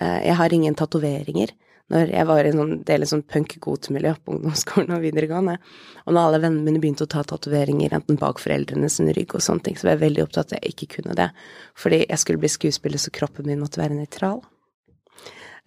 [0.01, 1.53] Eh, jeg har ingen tatoveringer.
[1.93, 5.56] Når jeg var i en sånn del sånn punk-godt-miljø på ungdomsskolen og videregående,
[6.04, 9.45] og når alle vennene mine begynte å ta tatoveringer enten bak foreldrene sin rygg og
[9.45, 11.30] sånne ting, så var jeg veldig opptatt av at jeg ikke kunne det.
[11.80, 14.43] Fordi jeg skulle bli skuespiller, så kroppen min måtte være nøytral.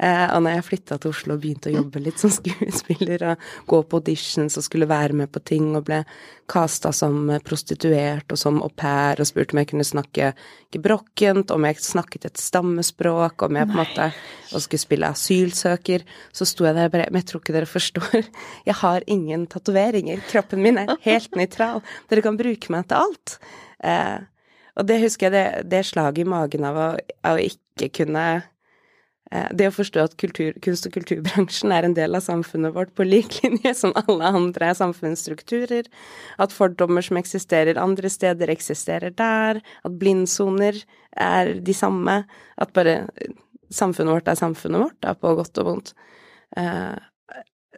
[0.00, 3.42] Eh, og når jeg flytta til Oslo og begynte å jobbe litt som skuespiller og
[3.68, 5.98] gå på auditions og skulle være med på ting og ble
[6.50, 10.30] kasta som prostituert og som au pair og spurte om jeg kunne snakke
[10.72, 14.06] gebrokkent, om jeg snakket et stammespråk, om jeg på en måte
[14.50, 17.68] og skulle spille asylsøker, så sto jeg der og bare Men jeg tror ikke dere
[17.68, 18.30] forstår.
[18.68, 20.22] Jeg har ingen tatoveringer.
[20.30, 21.84] Kroppen min er helt nøytral.
[22.10, 23.36] Dere kan bruke meg til alt.
[23.84, 24.18] Eh,
[24.80, 26.88] og det husker jeg, det, det slaget i magen av å,
[27.26, 28.49] av å ikke kunne Eh,
[29.30, 33.06] det å forstå at kultur, kunst- og kulturbransjen er en del av samfunnet vårt på
[33.06, 35.86] lik linje som alle andre samfunnsstrukturer,
[36.42, 40.82] at fordommer som eksisterer andre steder, eksisterer der, at blindsoner
[41.14, 42.24] er de samme,
[42.58, 43.04] at bare
[43.70, 45.94] samfunnet vårt er samfunnet vårt, da, på godt og vondt.
[46.58, 46.98] Eh,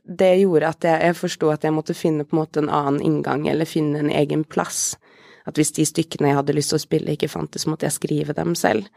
[0.02, 3.02] det gjorde at jeg, jeg forsto at jeg måtte finne på en måte en annen
[3.04, 4.96] inngang, eller finne en egen plass.
[5.46, 8.36] At hvis de stykkene jeg hadde lyst til å spille, ikke fantes, måtte jeg skrive
[8.36, 8.88] dem selv.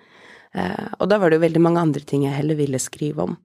[0.55, 3.35] Eh, og da var det jo veldig mange andre ting jeg heller ville skrive om.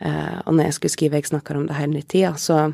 [0.00, 2.72] Eh, og når jeg skulle skrive Jeg snakker om det her i tida, så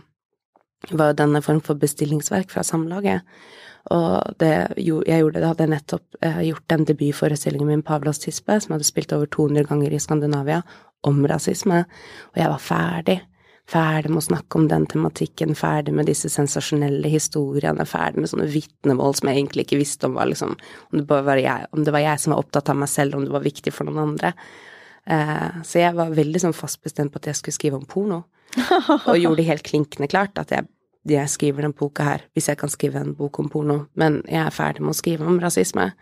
[0.91, 3.23] var jo denne form for bestillingsverk fra Samlaget.
[3.91, 8.61] Og det jeg gjorde, da hadde jeg nettopp eh, gjort den debutforestillingen min, Pavlos tispe,
[8.61, 10.63] som hadde spilt over 200 ganger i Skandinavia,
[11.03, 11.85] om rasisme,
[12.31, 13.17] og jeg var ferdig
[13.71, 18.49] ferdig med å snakke om den tematikken, ferdig med disse sensasjonelle historiene, ferdig med sånne
[18.51, 21.95] vitnemål som jeg egentlig ikke visste om var liksom om det, var jeg, om det
[21.95, 24.35] var jeg som var opptatt av meg selv, om det var viktig for noen andre.
[25.07, 28.25] Eh, så jeg var veldig sånn fast bestemt på at jeg skulle skrive om porno,
[29.09, 30.69] og gjorde det helt klinkende klart at jeg,
[31.09, 34.43] jeg skriver den boka her hvis jeg kan skrive en bok om porno, men jeg
[34.45, 35.93] er ferdig med å skrive om rasisme.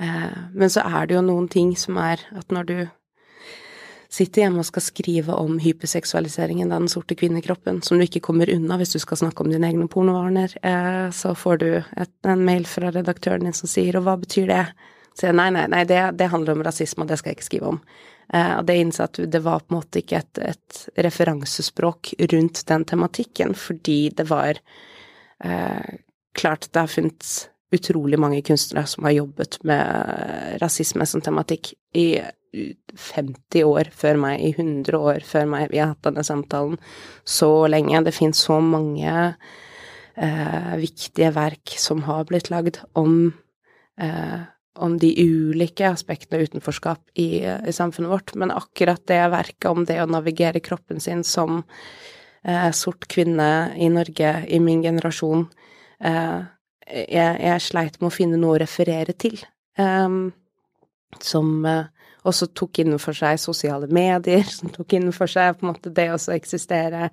[0.00, 2.78] Eh, men så er det jo noen ting som er at når du
[4.10, 8.50] sitter hjemme og skal skrive om hyperseksualiseringen av den sorte kvinnekroppen, som du ikke kommer
[8.50, 12.42] unna hvis du skal snakke om dine egne pornovaner, eh, så får du et, en
[12.44, 14.72] mail fra redaktøren din som sier 'og hva betyr det?'
[15.14, 17.66] Så nei, nei, nei, det, det handler om rasisme, og det skal jeg ikke skrive
[17.68, 17.80] om.
[18.32, 22.62] Eh, og det innså at det var på en måte ikke et, et referansespråk rundt
[22.66, 24.58] den tematikken, fordi det var
[25.44, 25.98] eh,
[26.32, 32.20] klart det har funnet utrolig mange kunstnere som har jobbet med rasisme som tematikk i
[32.50, 35.68] 50 år før meg, i 100 år før meg.
[35.70, 36.78] Vi har hatt denne samtalen
[37.24, 38.02] så lenge.
[38.06, 39.12] Det finnes så mange
[40.16, 43.32] eh, viktige verk som har blitt lagd om,
[44.00, 44.40] eh,
[44.80, 48.34] om de ulike aspektene av utenforskap i, i, samfunnet vårt.
[48.34, 51.62] Men akkurat det verket om det å navigere kroppen sin som
[52.42, 55.46] eh, sort kvinne i Norge i min generasjon
[56.02, 56.40] eh,
[56.90, 59.38] jeg, jeg, sleit med å finne noe å referere til.
[59.78, 60.32] Um,
[61.22, 61.86] som uh,
[62.28, 66.20] også tok innenfor seg sosiale medier, som tok innenfor seg på en måte det å
[66.34, 67.08] eksistere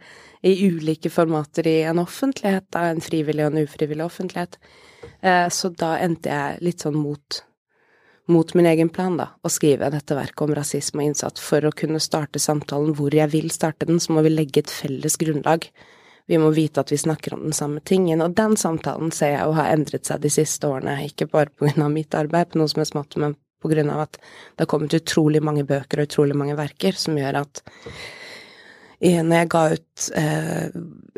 [0.46, 4.58] i ulike formater i en offentlighet, da, en frivillig og en ufrivillig offentlighet.
[5.22, 7.42] Eh, så da endte jeg litt sånn mot,
[8.32, 11.42] mot min egen plan, da, å skrive dette verket om rasisme og innsatt.
[11.42, 14.74] For å kunne starte samtalen hvor jeg vil starte den, så må vi legge et
[14.74, 15.70] felles grunnlag.
[16.28, 19.46] Vi må vite at vi snakker om den samme tingen, og den samtalen ser jeg
[19.48, 22.84] jo har endret seg de siste årene, ikke bare av mitt arbeid på noe som
[22.84, 26.40] er smått, men på grunn av at det har kommet utrolig mange bøker og utrolig
[26.40, 27.62] mange verker som gjør at
[28.98, 30.70] når jeg ga ut eh,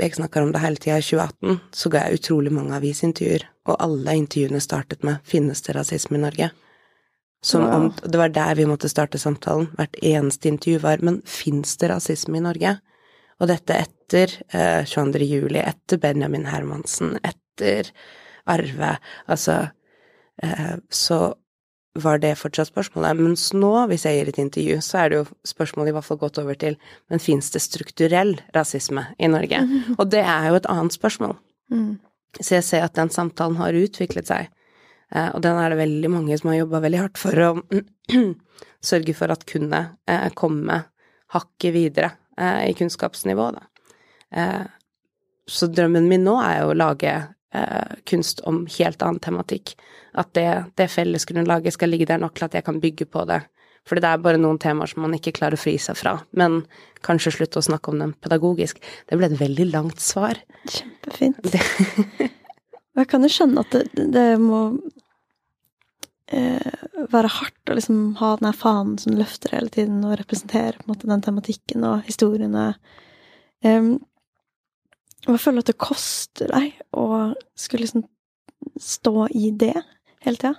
[0.03, 3.77] Jeg snakker om det hele tida i 2018, så ga jeg utrolig mange avisintervjuer, og
[3.79, 6.51] alle intervjuene startet med 'Finnes det rasisme i Norge?'
[7.41, 9.69] Som om Det var der vi måtte starte samtalen.
[9.77, 12.79] Hvert eneste intervju var 'Men fins det rasisme i Norge?'
[13.39, 15.23] Og dette etter eh, 22.
[15.23, 17.91] juli, etter Benjamin Hermansen, etter
[18.45, 18.97] Arve.
[19.27, 19.69] Altså
[20.43, 21.35] eh, Så
[22.03, 23.17] var det fortsatt spørsmålet.
[23.19, 26.21] Mens nå, hvis jeg gir et intervju, så er det jo spørsmålet i hvert fall
[26.21, 26.77] gått over til
[27.12, 29.63] men fins det strukturell rasisme i Norge?
[29.65, 29.95] Mm.
[29.99, 31.35] Og det er jo et annet spørsmål.
[31.73, 31.97] Mm.
[32.39, 34.51] Så jeg ser at den samtalen har utviklet seg,
[35.15, 37.47] eh, og den er det veldig mange som har jobba veldig hardt for å
[38.91, 40.83] sørge for at kunne eh, komme
[41.33, 43.65] hakket videre eh, i kunnskapsnivået, da.
[45.49, 47.13] Så drømmen min nå er jo å lage
[47.55, 49.75] eh, kunst om helt annen tematikk.
[50.17, 53.41] At det, det fellesgrunnlaget skal ligge der nok til at jeg kan bygge på det.
[53.88, 56.19] For det er bare noen temaer som man ikke klarer å fri seg fra.
[56.38, 56.62] Men
[57.05, 58.81] kanskje slutte å snakke om dem pedagogisk.
[59.09, 60.41] Det ble et veldig langt svar.
[60.69, 61.39] Kjempefint.
[61.49, 64.62] Og jeg kan jo skjønne at det, det må
[66.29, 70.77] eh, være hardt å liksom ha den her fanen som løfter hele tiden, og representere
[70.77, 72.73] på en måte den tematikken og historiene.
[73.65, 74.08] Um, og
[75.25, 77.05] jeg føler at det koster deg å
[77.58, 78.05] skulle liksom
[78.79, 79.75] stå i det
[80.23, 80.55] hele tida.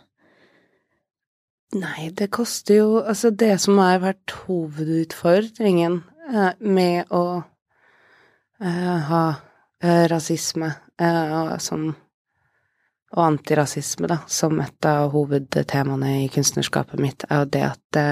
[1.80, 6.00] Nei, det koster jo Altså, det som har vært hovedutfordringen
[6.32, 7.24] eh, med å
[8.60, 9.24] eh, ha
[9.78, 11.92] eh, rasisme eh, som
[13.10, 18.08] og antirasisme, da, som et av hovedtemaene i kunstnerskapet mitt, er jo det at det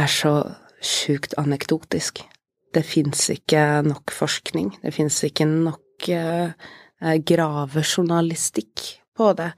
[0.00, 0.32] er så
[0.80, 2.22] sjukt anekdotisk.
[2.70, 6.52] Det fins ikke nok forskning, det fins ikke nok eh,
[7.00, 8.84] gravejournalistikk
[9.18, 9.50] på det.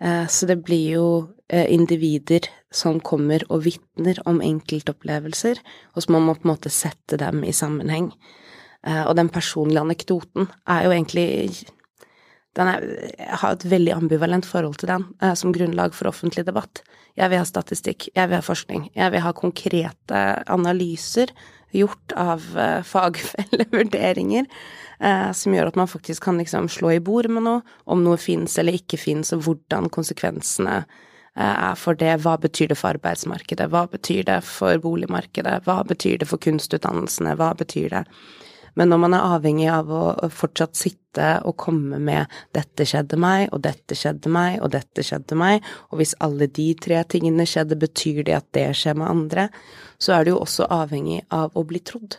[0.00, 1.06] Eh, så det blir jo
[1.48, 5.60] eh, individer som kommer og vitner om enkeltopplevelser,
[5.94, 8.12] og så må man på en måte sette dem i sammenheng.
[8.86, 11.26] Eh, og den personlige anekdoten er jo egentlig
[12.56, 12.82] er,
[13.18, 16.82] Jeg har et veldig ambivalent forhold til den eh, som grunnlag for offentlig debatt.
[17.16, 21.30] Jeg vil ha statistikk, jeg vil ha forskning, jeg vil ha konkrete analyser
[21.72, 24.48] gjort av uh, fagfellevurderinger
[25.02, 28.20] uh, som gjør at man faktisk kan liksom slå i bord med noe, om noe
[28.20, 32.18] fins eller ikke fins, og hvordan konsekvensene uh, er for det.
[32.24, 37.36] Hva betyr det for arbeidsmarkedet, hva betyr det for boligmarkedet, hva betyr det for kunstutdannelsene,
[37.40, 38.04] hva betyr det?
[38.78, 40.02] Men når man er avhengig av å
[40.34, 45.34] fortsatt sitte og komme med 'dette skjedde meg', og 'dette skjedde meg', og 'dette skjedde
[45.34, 49.48] meg', og hvis alle de tre tingene skjedde, betyr det at det skjer med andre,
[50.00, 52.18] så er du jo også avhengig av å bli trodd.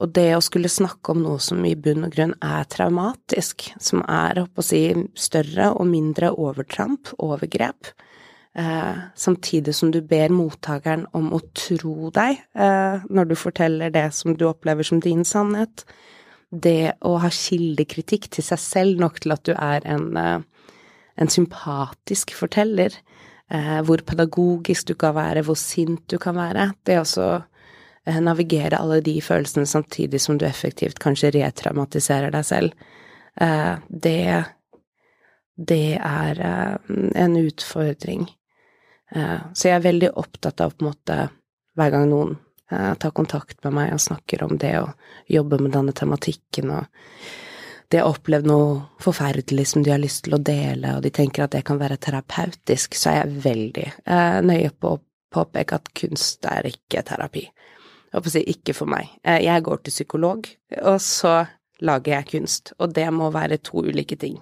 [0.00, 4.04] Og det å skulle snakke om noe som i bunn og grunn er traumatisk, som
[4.08, 7.92] er, å si, større og mindre overtramp, overgrep,
[8.54, 14.08] Eh, samtidig som du ber mottakeren om å tro deg eh, når du forteller det
[14.16, 15.84] som du opplever som din sannhet.
[16.50, 20.72] Det å ha kildekritikk til seg selv nok til at du er en, eh,
[21.14, 22.96] en sympatisk forteller.
[23.50, 26.70] Eh, hvor pedagogisk du kan være, hvor sint du kan være.
[26.86, 27.30] Det å også
[28.24, 32.88] navigere alle de følelsene samtidig som du effektivt kanskje retraumatiserer deg selv.
[33.36, 34.44] Eh, det
[35.60, 36.38] det er
[37.14, 38.22] en utfordring.
[39.10, 41.18] Eh, så jeg er veldig opptatt av på en måte
[41.78, 42.36] hver gang noen
[42.70, 44.92] eh, tar kontakt med meg og snakker om det og
[45.30, 46.86] jobber med denne tematikken og
[47.90, 51.44] de har opplevd noe forferdelig som de har lyst til å dele, og de tenker
[51.44, 55.00] at det kan være terapeutisk, så er jeg veldig eh, nøye på å
[55.34, 57.48] påpeke at kunst er ikke terapi.
[58.10, 59.10] Jeg håper å si ikke for meg.
[59.26, 60.46] Eh, jeg går til psykolog,
[60.84, 61.34] og så
[61.82, 64.38] lager jeg kunst, og det må være to ulike ting.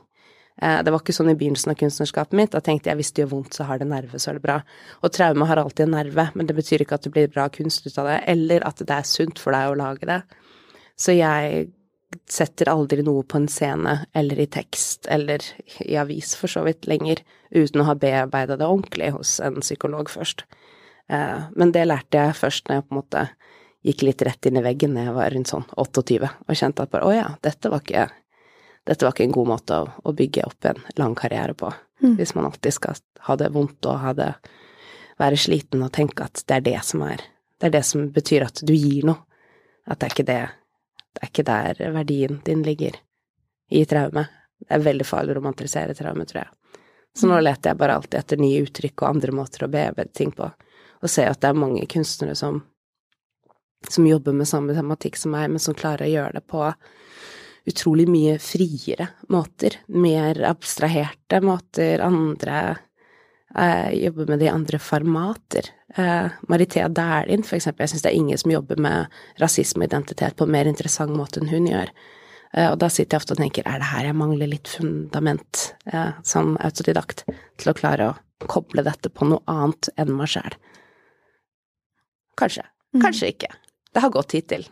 [0.61, 2.53] Eh, det var ikke sånn i begynnelsen av kunstnerskapet mitt.
[2.53, 4.59] Da tenkte jeg hvis det gjør vondt, så har det nerve, så er det bra.
[5.01, 7.89] Og traume har alltid en nerve, men det betyr ikke at det blir bra kunst
[7.89, 10.21] ut av det, eller at det er sunt for deg å lage det.
[10.99, 11.69] Så jeg
[12.29, 15.45] setter aldri noe på en scene eller i tekst eller
[15.85, 20.11] i avis for så vidt lenger, uten å ha bearbeida det ordentlig hos en psykolog
[20.13, 20.45] først.
[21.09, 23.27] Eh, men det lærte jeg først når jeg på en måte
[23.87, 26.93] gikk litt rett inn i veggen da jeg var rundt sånn 28 og kjente at
[26.93, 28.09] bare å ja, dette var ikke
[28.89, 31.69] dette var ikke en god måte å, å bygge opp en lang karriere på.
[32.01, 32.15] Mm.
[32.17, 34.31] Hvis man alltid skal ha det vondt og ha det
[35.19, 37.25] være sliten og tenke at det er det som er
[37.59, 39.19] Det er det som betyr at du gir noe.
[39.85, 40.43] At det er ikke det
[41.19, 42.95] Det er ikke der verdien din ligger.
[43.75, 44.29] I traume.
[44.63, 46.79] Det er veldig farlig å romantisere traume, tror jeg.
[47.19, 47.43] Så nå mm.
[47.43, 50.47] leter jeg bare alltid etter nye uttrykk og andre måter å bearbeide ting på,
[51.03, 52.63] og ser at det er mange kunstnere som
[53.89, 56.65] som jobber med samme tematikk som meg, men som klarer å gjøre det på
[57.69, 59.77] utrolig mye friere måter.
[59.95, 62.79] Mer abstraherte måter, andre
[63.57, 65.71] eh, Jobber med det i andre formater.
[65.97, 69.91] Eh, Marithea Dæhlin, for eksempel, jeg syns det er ingen som jobber med rasisme og
[69.93, 71.93] identitet på en mer interessant måte enn hun gjør.
[72.53, 75.69] Eh, og da sitter jeg ofte og tenker, er det her jeg mangler litt fundament
[75.93, 80.59] eh, som autodidakt til å klare å koble dette på noe annet enn meg sjæl?
[82.39, 82.65] Kanskje.
[82.95, 83.03] Mm.
[83.03, 83.53] Kanskje ikke.
[83.93, 84.69] Det har gått hittil.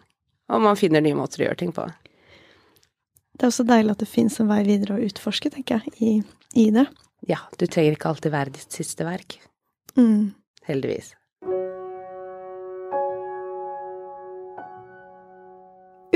[0.52, 1.86] Og man finner nye måter å gjøre ting på.
[3.36, 6.12] Det er også deilig at det fins en vei videre å utforske, tenker jeg, i,
[6.56, 6.86] i, det.
[7.24, 9.38] Ja, du trenger ikke alltid være ditt siste verk.
[9.96, 10.34] Mm.
[10.66, 11.14] Heldigvis.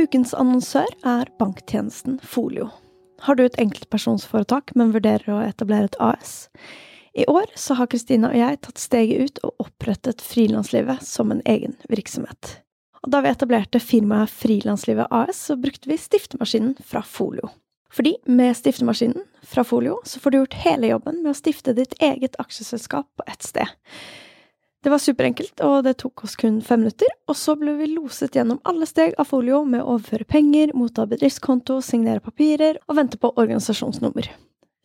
[0.00, 2.70] Ukens annonsør er banktjenesten Folio.
[3.20, 6.48] Har du et enkeltpersonsforetak, men vurderer å etablere et AS?
[7.12, 11.42] I år så har Kristina og jeg tatt steget ut og opprettet Frilanslivet som en
[11.44, 12.60] egen virksomhet.
[13.04, 17.50] Og da vi etablerte firmaet Frilanslivet AS, så brukte vi stiftemaskinen fra Folio.
[17.90, 21.96] Fordi med stiftemaskinen fra Folio så får du gjort hele jobben med å stifte ditt
[21.98, 23.66] eget aksjeselskap på ett sted.
[24.80, 28.36] Det var superenkelt, og det tok oss kun fem minutter, og så ble vi loset
[28.36, 33.20] gjennom alle steg av Folio med å overføre penger, motta bedriftskonto, signere papirer og vente
[33.20, 34.30] på organisasjonsnummer.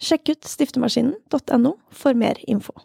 [0.03, 2.75] Sjekk ut stiftemaskinen.no for mer info.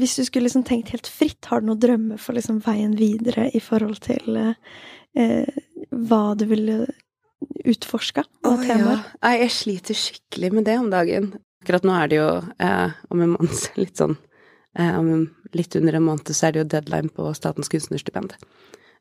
[0.00, 3.48] Hvis du skulle liksom tenkt helt fritt, har du noen drømmer for liksom veien videre
[3.54, 5.58] i forhold til eh,
[5.90, 6.78] hva du ville
[7.66, 9.02] utforska av temaer?
[9.22, 9.34] Ja.
[9.40, 11.32] Jeg sliter skikkelig med det om dagen.
[11.64, 12.30] Akkurat nå er det jo
[12.62, 14.16] eh, om en måned litt sånn
[14.78, 18.36] eh, Om litt under en måned så er det jo deadline på Statens kunstnerstipend.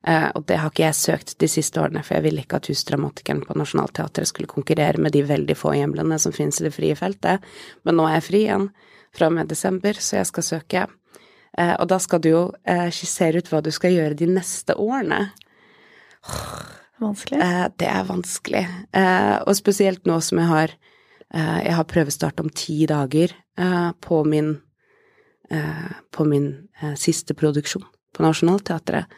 [0.08, 2.70] Eh, og det har ikke jeg søkt de siste årene, for jeg ville ikke at
[2.70, 6.98] Husdramatikeren på Nationaltheatret skulle konkurrere med de veldig få hjemlene som finnes i det frie
[6.98, 7.46] feltet.
[7.84, 8.70] Men nå er jeg fri igjen
[9.16, 10.86] fra og med desember, så jeg skal søke.
[11.58, 14.76] Eh, og da skal du jo eh, skissere ut hva du skal gjøre de neste
[14.76, 15.30] årene.
[17.04, 17.40] Vanskelig?
[17.44, 18.66] Eh, det er vanskelig.
[18.96, 23.92] Eh, og spesielt nå som jeg har eh, Jeg har prøvestart om ti dager eh,
[24.00, 24.56] på min
[25.52, 26.54] eh, På min
[27.00, 29.12] siste produksjon på Nationaltheatret,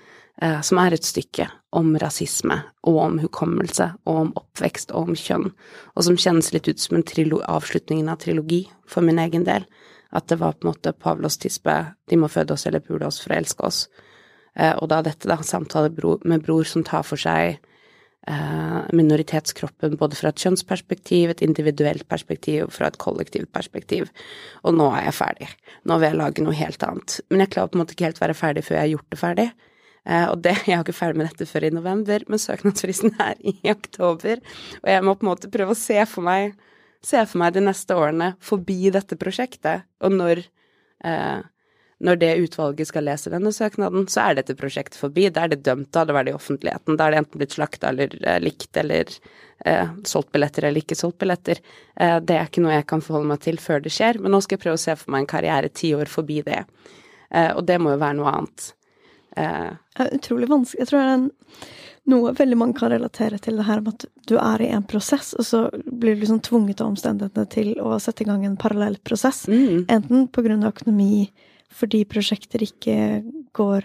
[0.65, 1.45] som er et stykke
[1.77, 5.51] om rasisme og om hukommelse og om oppvekst og om kjønn,
[5.95, 9.67] og som kjennes litt ut som en avslutningen av trilogi for min egen del.
[10.11, 11.75] At det var på en måte Pavlos tispe,
[12.07, 13.87] de må føde oss eller pule oss for å elske oss.
[14.55, 15.91] Eh, og da dette, da, samtale
[16.23, 17.57] med bror som tar for seg
[18.27, 24.09] eh, minoritetskroppen både fra et kjønnsperspektiv, et individuelt perspektiv og fra et kollektivt perspektiv.
[24.63, 25.49] Og nå er jeg ferdig.
[25.83, 27.19] Nå vil jeg lage noe helt annet.
[27.29, 29.21] Men jeg klarer på en måte ikke helt være ferdig før jeg har gjort det
[29.21, 29.49] ferdig.
[30.07, 33.35] Eh, og det, jeg er ikke ferdig med dette før i november, men søknadsfristen er
[33.43, 34.41] i oktober.
[34.83, 36.55] Og jeg må på en måte prøve å se for meg,
[37.05, 39.87] se for meg de neste årene forbi dette prosjektet.
[40.03, 40.45] Og når
[41.05, 41.45] eh,
[41.97, 45.27] når det utvalget skal lese denne søknaden, så er dette prosjektet forbi.
[45.33, 46.97] Da er det dømt, da har det vært i offentligheten.
[46.97, 49.09] Da er det enten blitt slakta eller eh, likt eller
[49.65, 51.61] eh, solgt billetter eller ikke solgt billetter.
[51.97, 54.43] Eh, det er ikke noe jeg kan forholde meg til før det skjer, men nå
[54.45, 56.61] skal jeg prøve å se for meg en karriere ti år forbi det.
[57.33, 58.71] Eh, og det må jo være noe annet.
[59.37, 60.79] Eh, Det er utrolig vanskelig.
[60.83, 61.27] Jeg tror det er en,
[62.07, 65.33] noe veldig mange kan relatere til det her med at du er i en prosess,
[65.37, 68.97] og så blir du liksom tvunget av omstendighetene til å sette i gang en parallell
[69.03, 69.45] prosess.
[69.47, 71.29] mm, Enten på grunn av økonomi,
[71.73, 73.23] fordi prosjekter ikke
[73.53, 73.83] går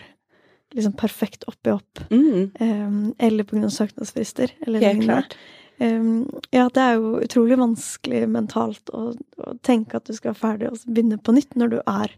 [0.74, 5.36] liksom perfekt opp i opp, mm, em, eller på grunn av søknadsfrister, eller helt klart.
[5.80, 10.40] Um, ja, det er jo utrolig vanskelig mentalt å, å tenke at du skal være
[10.44, 12.12] ferdig og begynne på nytt når du er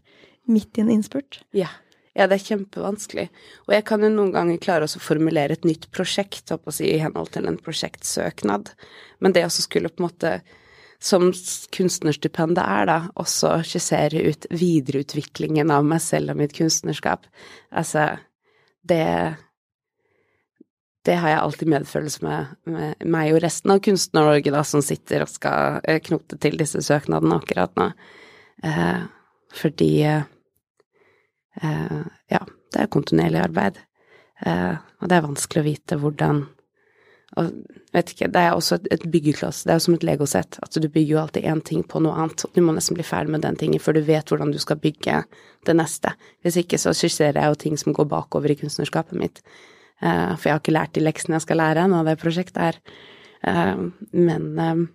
[0.47, 1.39] midt i en innspurt.
[1.57, 1.67] Ja.
[2.15, 3.25] Ja, det er kjempevanskelig.
[3.67, 6.87] Og jeg kan jo noen ganger klare å formulere et nytt prosjekt, på å si,
[6.93, 8.71] i henhold til en prosjektsøknad.
[9.19, 10.31] Men det også skulle på en måte,
[11.03, 11.27] som
[11.75, 17.27] kunstnerstipendet er, da, også skissere ut videreutviklingen av meg selv og mitt kunstnerskap.
[17.75, 18.13] Altså,
[18.87, 19.03] det
[21.05, 25.21] det har jeg alltid medfølelse med, med meg og resten av Kunstner-Norge, da, som sitter
[25.21, 27.91] og skal eh, knote til disse søknadene akkurat nå.
[28.65, 29.03] Eh,
[29.53, 30.25] fordi eh,
[31.61, 32.41] ja,
[32.75, 33.77] det er kontinuerlig arbeid.
[34.43, 36.45] Eh, og det er vanskelig å vite hvordan
[37.35, 37.51] og
[37.91, 39.63] vet ikke, Det er også et, byggekloss.
[39.65, 40.57] Det er jo som et legosett.
[40.63, 42.45] At du bygger jo alltid én ting på noe annet.
[42.53, 45.23] Du må nesten bli ferdig med den tingen før du vet hvordan du skal bygge
[45.67, 46.13] det neste.
[46.45, 49.41] Hvis ikke så skisserer jeg jo ting som går bakover i kunstnerskapet mitt.
[49.99, 52.79] Eh, for jeg har ikke lært de leksene jeg skal lære nå, det prosjektet her.
[53.43, 54.85] Eh, men eh,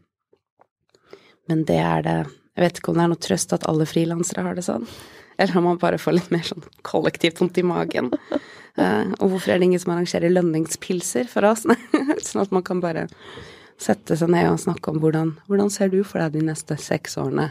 [1.50, 2.18] Men det er det
[2.56, 4.86] Jeg vet ikke om det er noe trøst at alle frilansere har det sånn.
[5.40, 8.10] Eller om man bare får litt mer sånn kollektivt vondt i magen.
[8.76, 11.64] Uh, og hvorfor er det ingen som arrangerer lønningspilser for oss?
[12.28, 13.06] sånn at man kan bare
[13.80, 17.16] sette seg ned og snakke om hvordan, hvordan ser du for deg de neste seks
[17.20, 17.50] årene?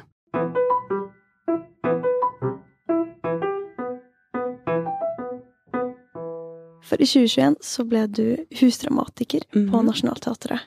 [6.90, 8.24] For i 2021 så ble du
[8.62, 9.86] husdramatiker på Mhm.
[9.86, 10.60] Nationaltheatret.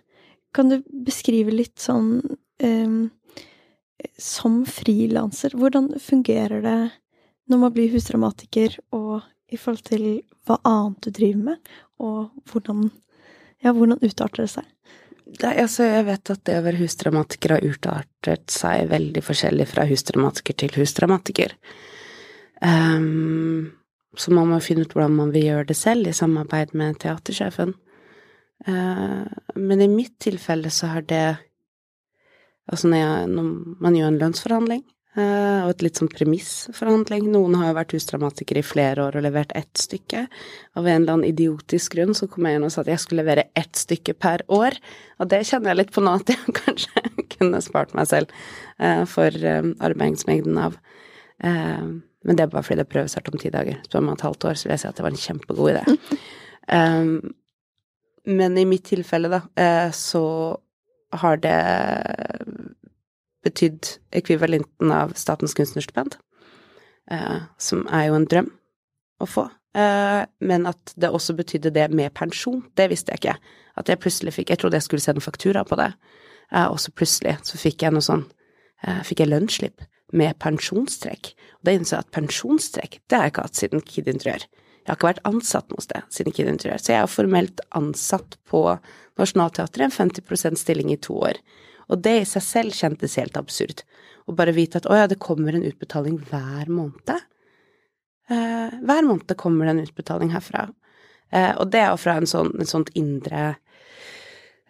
[0.54, 3.10] Kan du beskrive litt sånn um,
[4.18, 6.90] Som frilanser, hvordan fungerer det
[7.50, 10.04] når man blir husdramatiker, og i forhold til
[10.46, 12.90] hva annet du driver med, og hvordan
[13.62, 14.64] Ja, hvordan utarter det seg?
[15.22, 19.84] Det, altså, jeg vet at det å være husdramatiker har utartet seg veldig forskjellig fra
[19.86, 21.54] husdramatiker til husdramatiker.
[22.58, 23.70] Um,
[24.18, 27.72] så man må finne ut hvordan man vil gjøre det selv, i samarbeid med teatersjefen.
[28.66, 31.24] Uh, men i mitt tilfelle så har det
[32.70, 33.46] Altså når, jeg, når
[33.82, 38.64] man gjør en lønnsforhandling, og et litt sånn premissforhandling Noen har jo vært husdramatikere i
[38.64, 40.22] flere år og levert ett stykke.
[40.78, 43.20] Av en eller annen idiotisk grunn så kom jeg inn og sa at jeg skulle
[43.20, 44.78] levere ett stykke per år.
[45.20, 48.32] Og det kjenner jeg litt på nå at jeg kanskje kunne spart meg selv
[48.80, 50.80] eh, for eh, arbeidsmengden av.
[51.44, 51.84] Eh,
[52.22, 53.84] men det er bare fordi det prøves prøvestart om ti dager.
[53.84, 55.84] Spør man et halvt år, så vil jeg si at det var en kjempegod idé.
[58.24, 60.24] Men i mitt tilfelle, da, eh, så
[61.12, 61.58] har det
[63.42, 66.16] betydd ekvivalenten av Statens kunstnerstipend,
[67.10, 68.50] eh, som er jo en drøm
[69.22, 69.48] å få.
[69.74, 73.36] Eh, men at det også betydde det med pensjon, det visste jeg ikke.
[73.80, 75.92] At jeg plutselig fikk Jeg trodde jeg skulle sende faktura på det,
[76.52, 78.26] eh, og så plutselig så fikk jeg noe sånn
[78.84, 81.32] eh, Fikk jeg lønnsslipp med pensjonstrekk.
[81.60, 84.44] Og da innså jeg at pensjonstrekk, det har jeg ikke hatt siden Kid Interiør.
[84.82, 88.36] Jeg har ikke vært ansatt noe sted siden Kid Interiør, så jeg er formelt ansatt
[88.50, 88.64] på
[89.20, 91.38] Nationaltheatret, en 50 stilling i to år.
[91.90, 93.82] Og det i seg selv kjentes helt absurd.
[94.26, 97.14] Å bare vite at å ja, det kommer en utbetaling hver måned.
[98.30, 100.68] Eh, hver måned kommer det en utbetaling herfra.
[101.32, 103.54] Eh, og det er jo fra en sånn, en sånt indre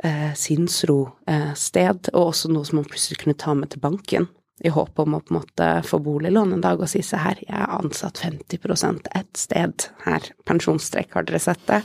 [0.02, 4.30] eh, sinnsro-sted, og også noe som man plutselig kunne ta med til banken.
[4.62, 7.40] I håp om å på en måte få boliglån en dag og si se her,
[7.42, 11.80] jeg er ansatt 50 ett sted her, pensjonstrekk, har dere sett det?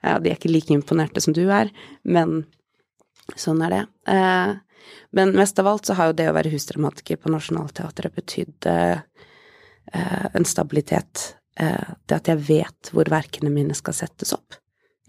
[0.00, 1.68] De er ikke like imponerte som du er,
[2.02, 2.46] men
[3.38, 3.82] sånn er det.
[4.10, 4.54] Eh,
[5.16, 8.98] men mest av alt så har jo det å være husdramatiker på Nationaltheatret betydd eh,
[9.92, 11.34] en stabilitet.
[11.60, 14.58] Eh, det at jeg vet hvor verkene mine skal settes opp,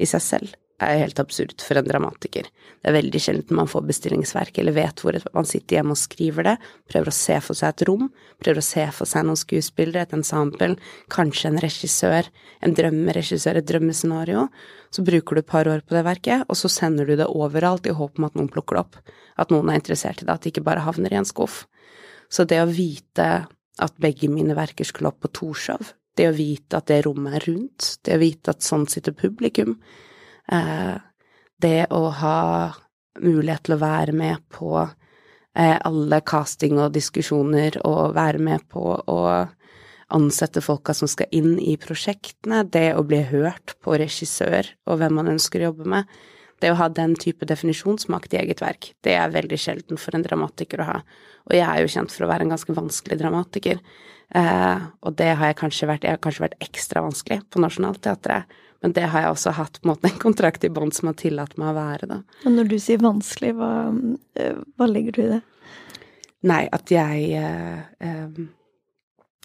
[0.01, 2.47] i seg selv er helt absurd for en dramatiker.
[2.81, 6.47] Det er veldig sjelden man får bestillingsverk eller vet hvor man sitter hjemme og skriver
[6.47, 6.55] det,
[6.89, 8.07] prøver å se for seg et rom,
[8.43, 10.73] prøver å se for seg noen skuespillere, et ensemble,
[11.13, 12.29] kanskje en regissør,
[12.65, 14.47] en drømmeregissør, et drømmescenario.
[14.93, 17.87] Så bruker du et par år på det verket, og så sender du det overalt
[17.87, 20.45] i håp om at noen plukker det opp, at noen er interessert i det, at
[20.45, 21.63] det ikke bare havner i en skuff.
[22.33, 23.27] Så det å vite
[23.81, 27.47] at begge mine verker skulle opp på Torshov, det å vite at det rommet er
[27.49, 29.79] rundt, det å vite at sånn sitter publikum,
[30.47, 32.39] det å ha
[33.21, 38.83] mulighet til å være med på eh, alle casting og diskusjoner, og være med på
[38.97, 39.19] å
[40.13, 45.19] ansette folka som skal inn i prosjektene, det å bli hørt på regissør og hvem
[45.19, 46.09] man ønsker å jobbe med,
[46.61, 50.23] det å ha den type definisjonsmakt i eget verk, det er veldig sjelden for en
[50.23, 50.99] dramatiker å ha.
[51.49, 53.81] Og jeg er jo kjent for å være en ganske vanskelig dramatiker,
[54.37, 58.61] eh, og det har jeg kanskje vært, jeg har kanskje vært ekstra vanskelig på Nationaltheatret.
[58.83, 61.15] Men det har jeg også hatt på en måte en kontrakt i bånd som har
[61.15, 62.17] tillatt meg å være, da.
[62.43, 63.69] Og når du sier vanskelig, hva,
[64.35, 65.37] eh, hva legger du i det?
[66.51, 68.41] Nei, at jeg eh, eh,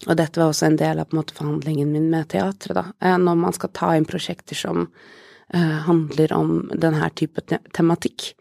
[0.08, 2.84] Og dette var også en del av på en måte forhandlingen min med teatret, da.
[2.98, 4.88] Eh, når man skal ta inn prosjekter som
[5.54, 8.32] eh, handler om denne type te tematikk,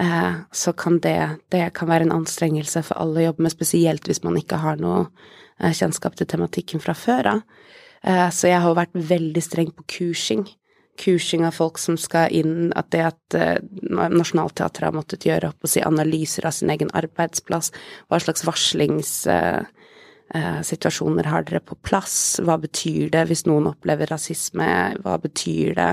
[0.00, 1.18] eh, så kan det,
[1.52, 4.80] det kan være en anstrengelse for alle å jobbe med, spesielt hvis man ikke har
[4.80, 5.10] noe
[5.60, 7.44] kjennskap til tematikken fra før av.
[7.44, 10.44] Eh, så jeg har vært veldig streng på kursing.
[11.00, 13.58] Kursing av folk som skal inn, at det at eh,
[13.90, 17.66] Nationaltheatret har måttet gjøre opp og si analyser av sin egen arbeidsplass,
[18.08, 24.70] hva slags varslingssituasjoner har dere på plass, hva betyr det hvis noen opplever rasisme,
[25.00, 25.92] hva betyr det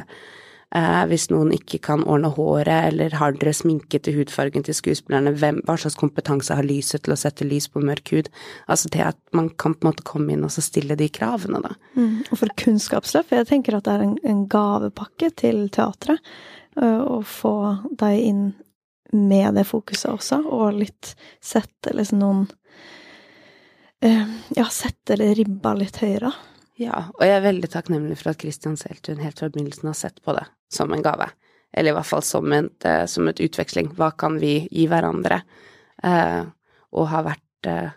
[0.76, 5.32] Eh, hvis noen ikke kan ordne håret, eller har dere sminke til hudfargen til skuespillerne,
[5.39, 8.28] hvem, hva slags kompetanse har lyset til å sette lys på mørk hud?
[8.68, 11.61] Altså det at man kan på en måte komme inn og så stille de kravene,
[11.63, 11.72] da.
[11.95, 12.28] Mm.
[12.28, 16.20] Og for kunnskapsløp, jeg tenker at det er en, en gavepakke til teatret
[16.82, 17.55] uh, å få
[18.03, 18.43] deg inn
[19.15, 22.43] med det fokuset også, og litt sette liksom noen
[24.03, 26.36] uh, Ja, sette ribba litt høyere.
[26.78, 30.19] Ja, og jeg er veldig takknemlig for at Christian Seltun helt fra begynnelsen har sett
[30.21, 31.32] på det som en gave.
[31.73, 33.89] Eller i hvert fall som et, som et utveksling.
[33.97, 35.41] Hva kan vi gi hverandre?
[36.05, 36.43] Eh,
[36.93, 37.95] og har vært eh,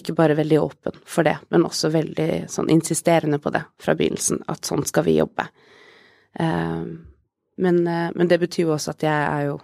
[0.00, 4.42] ikke bare veldig åpen for det, men også veldig sånn insisterende på det fra begynnelsen,
[4.50, 5.46] at sånn skal vi jobbe.
[6.40, 6.82] Eh,
[7.62, 9.62] men, eh, men, det betyr jo også at jeg er jo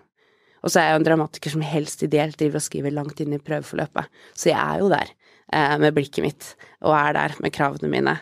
[0.62, 3.32] Og så er jeg jo en dramatiker som helst ideelt driver og skriver langt inn
[3.34, 5.08] i prøveforløpet, så jeg er jo der
[5.52, 6.46] med blikket mitt,
[6.80, 8.14] og er der med kravene mine,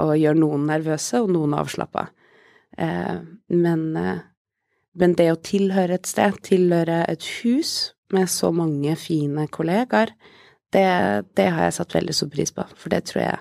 [0.00, 2.06] og gjør noen nervøse og noen avslappa.
[2.76, 4.18] Eh, men, eh,
[4.94, 10.12] men det å tilhøre et sted, tilhøre et hus med så mange fine kollegaer,
[10.74, 10.88] det,
[11.38, 13.38] det har jeg satt veldig stor pris på, for det tror jeg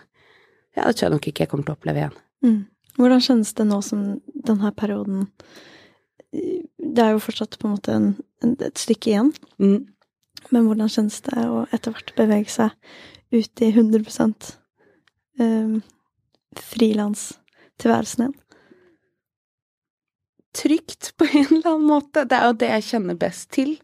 [0.75, 2.15] ja, det tror jeg nok ikke jeg kommer til å oppleve igjen.
[2.43, 2.61] Mm.
[2.95, 4.01] Hvordan kjennes det nå som
[4.47, 5.25] denne perioden
[6.31, 8.07] Det er jo fortsatt på en måte en,
[8.43, 9.31] en, et stykke igjen.
[9.59, 9.77] Mm.
[10.53, 12.73] Men hvordan kjennes det å etter hvert bevege seg
[13.33, 14.51] ut i 100%
[15.41, 15.79] um,
[16.61, 18.35] frilanstilværelsen igjen?
[20.55, 22.23] trygt på en eller annen måte.
[22.25, 23.75] Det er jo det jeg kjenner best til.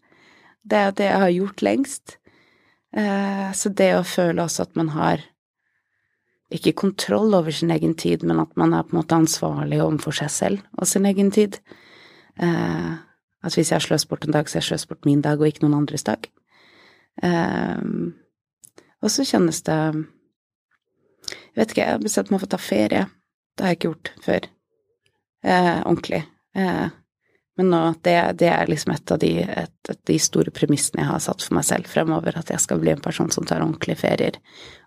[0.63, 2.15] Det er jo det jeg har gjort lengst.
[2.95, 5.23] Eh, så det å føle også at man har
[6.51, 10.17] ikke kontroll over sin egen tid, men at man er på en måte ansvarlig overfor
[10.23, 11.61] seg selv og sin egen tid.
[12.35, 12.91] Eh,
[13.41, 15.39] at hvis jeg har sløst bort en dag, så har jeg sløst bort min dag
[15.39, 16.27] og ikke noen andres dag.
[17.23, 17.81] Eh,
[19.01, 19.79] og så kjennes det
[21.51, 23.05] Jeg vet ikke, jeg har bestemt meg for å ta ferie.
[23.55, 24.49] Det har jeg ikke gjort før.
[25.43, 26.21] ordentlig.
[26.55, 26.87] Eh,
[27.57, 31.11] men nå, det, det, er liksom et av de, et, et, de, store premissene jeg
[31.11, 33.99] har satt for meg selv fremover, at jeg skal bli en person som tar ordentlige
[34.01, 34.39] ferier.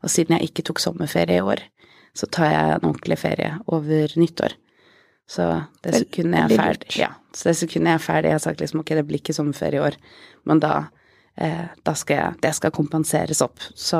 [0.03, 1.63] Og siden jeg ikke tok sommerferie i år,
[2.17, 4.57] så tar jeg en ordentlig ferie over nyttår.
[5.29, 5.47] Så
[5.85, 8.61] det sekundet jeg er ferdig Ja, så det sekundet jeg er ferdig, jeg har sagt
[8.61, 9.97] liksom ok, det blir ikke sommerferie i år,
[10.49, 11.04] men da, eh,
[11.35, 13.59] da skal Det skal kompenseres opp.
[13.75, 13.99] Så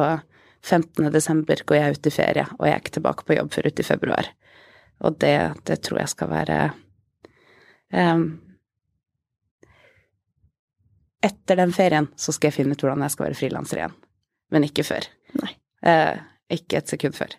[0.65, 1.13] 15.
[1.13, 3.85] desember går jeg ut i ferie, og jeg er ikke tilbake på jobb før uti
[3.85, 4.31] februar.
[5.05, 5.37] Og det,
[5.69, 6.59] det tror jeg skal være
[7.93, 8.25] um,
[11.25, 13.95] Etter den ferien så skal jeg finne ut hvordan jeg skal være frilanser igjen.
[14.53, 15.07] Men ikke før.
[15.41, 16.21] Uh,
[16.53, 17.33] ikke et sekund før.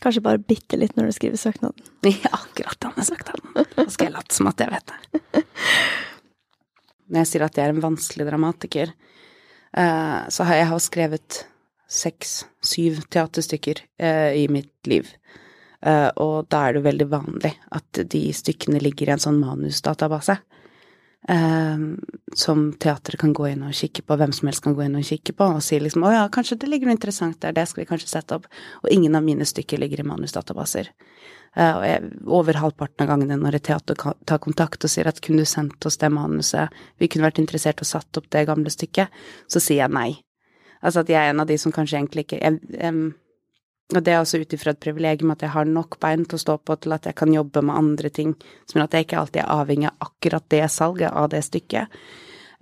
[0.00, 1.88] Kanskje bare bitte litt når du skriver søknaden.
[2.24, 3.52] Ja, akkurat denne søknaden.
[3.74, 5.42] Da skal jeg late som at jeg vet det.
[7.08, 8.90] Når jeg sier at jeg er en vanskelig dramatiker,
[9.76, 11.42] så har jeg skrevet
[11.88, 15.08] seks, syv teaterstykker uh, i mitt liv.
[15.86, 20.38] Uh, og da er det veldig vanlig at de stykkene ligger i en sånn manusdatabase.
[21.28, 21.96] Uh,
[22.38, 25.08] som teatret kan gå inn og kikke på, hvem som helst kan gå inn og
[25.08, 27.82] kikke på, og si liksom 'Å ja, kanskje det ligger noe interessant der, det skal
[27.84, 28.50] vi kanskje sette opp'.
[28.84, 30.92] Og ingen av mine stykker ligger i manusdatabaser.
[31.58, 35.20] Uh, og jeg, over halvparten av gangene når et teater tar kontakt og sier at
[35.20, 38.70] 'kunne du sendt oss det manuset', vi kunne vært interessert og satt opp det gamle
[38.70, 39.08] stykket,
[39.48, 40.22] så sier jeg nei.
[40.82, 43.14] Altså at jeg er en av de som kanskje egentlig ikke jeg, um,
[43.96, 46.42] og det er også ut ifra et privilegium at jeg har nok bein til å
[46.42, 48.34] stå på til at jeg kan jobbe med andre ting,
[48.68, 51.88] som gjør at jeg ikke alltid er avhengig av akkurat det salget av det stykket.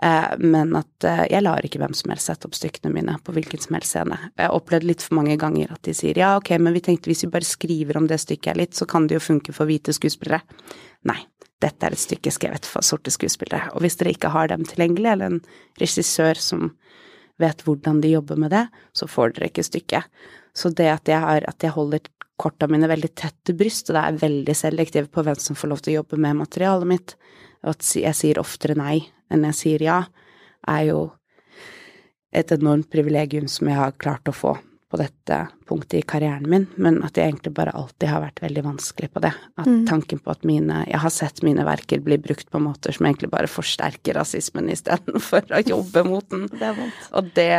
[0.03, 3.33] Eh, men at eh, jeg lar ikke hvem som helst sette opp stykkene mine på
[3.37, 4.19] hvilken som helst scene.
[4.35, 7.11] Jeg har opplevd litt for mange ganger at de sier ja, ok, men vi tenkte
[7.11, 9.69] hvis vi bare skriver om det stykket her litt, så kan det jo funke for
[9.69, 10.43] hvite skuespillere.
[11.09, 11.19] Nei,
[11.65, 15.15] dette er et stykke skrevet for sorte skuespillere, og hvis dere ikke har dem tilgjengelig,
[15.15, 15.41] eller en
[15.81, 16.69] regissør som
[17.41, 18.67] vet hvordan de jobber med det,
[18.97, 20.13] så får dere ikke stykket.
[20.57, 22.05] Så det at jeg, har, at jeg holder
[22.41, 25.73] korta mine veldig tett til brystet, da er jeg veldig selektiv på hvem som får
[25.73, 27.17] lov til å jobbe med materialet mitt,
[27.65, 29.99] og at jeg sier oftere nei enn jeg sier ja,
[30.69, 31.01] er jo
[32.37, 34.57] et enormt privilegium som jeg har klart å få
[34.87, 38.63] på dette punktet i karrieren min, men at jeg egentlig bare alltid har vært veldig
[38.69, 39.33] vanskelig på det.
[39.59, 39.81] At mm.
[39.89, 43.33] tanken på at mine Jeg har sett mine verker bli brukt på måter som egentlig
[43.33, 46.47] bare forsterker rasismen istedenfor å jobbe mot den.
[46.53, 47.09] Det er vondt.
[47.19, 47.55] Og det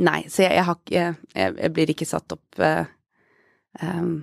[0.00, 2.86] Nei, så jeg, jeg har ikke jeg, jeg, blir ikke satt opp uh,
[3.82, 4.14] um,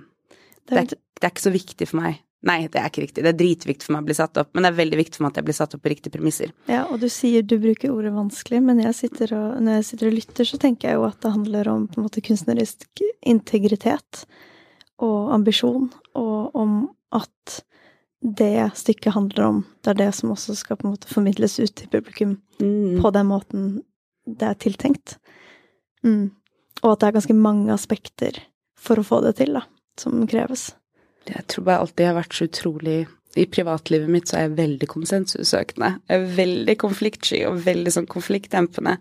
[0.66, 2.18] det, er, det, er, ikke så viktig for meg.
[2.46, 3.22] Nei, det er ikke riktig.
[3.24, 5.26] Det er dritviktig for meg å bli satt opp, men det er veldig viktig for
[5.26, 6.52] meg at jeg blir satt opp på riktige premisser.
[6.70, 10.10] Ja, og du sier du bruker ordet vanskelig, men jeg sitter og, når jeg sitter
[10.10, 14.22] og lytter, så tenker jeg jo at det handler om på en måte kunstnerisk integritet
[15.02, 16.78] og ambisjon, og om
[17.14, 17.58] at
[18.22, 21.74] det stykket handler om, det er det som også skal på en måte formidles ut
[21.78, 22.98] til publikum mm.
[23.02, 23.68] på den måten
[24.28, 25.16] det er tiltenkt.
[26.04, 26.30] Mm.
[26.82, 28.42] Og at det er ganske mange aspekter
[28.78, 29.64] for å få det til, da,
[29.98, 30.70] som kreves.
[31.28, 32.98] Jeg tror bare alltid jeg har vært så utrolig
[33.38, 35.90] I privatlivet mitt så er jeg veldig konsensussøkende.
[36.08, 38.96] Jeg er veldig konfliktsky og veldig sånn konfliktdempende.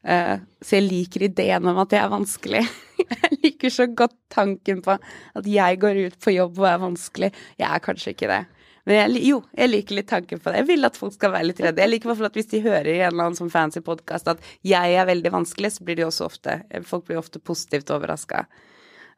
[0.00, 2.62] Uh, så jeg liker ideen om at jeg er vanskelig.
[3.22, 7.30] jeg liker så godt tanken på at jeg går ut på jobb og er vanskelig.
[7.60, 8.42] Jeg er kanskje ikke det.
[8.88, 10.62] Men jeg, jo, jeg liker litt tanken på det.
[10.62, 11.84] Jeg vil at folk skal være litt redde.
[11.84, 14.44] Jeg liker i at hvis de hører i en eller annen sånn fancy podkast at
[14.66, 16.56] jeg er veldig vanskelig, så blir de også ofte
[16.88, 18.46] Folk blir ofte positivt overraska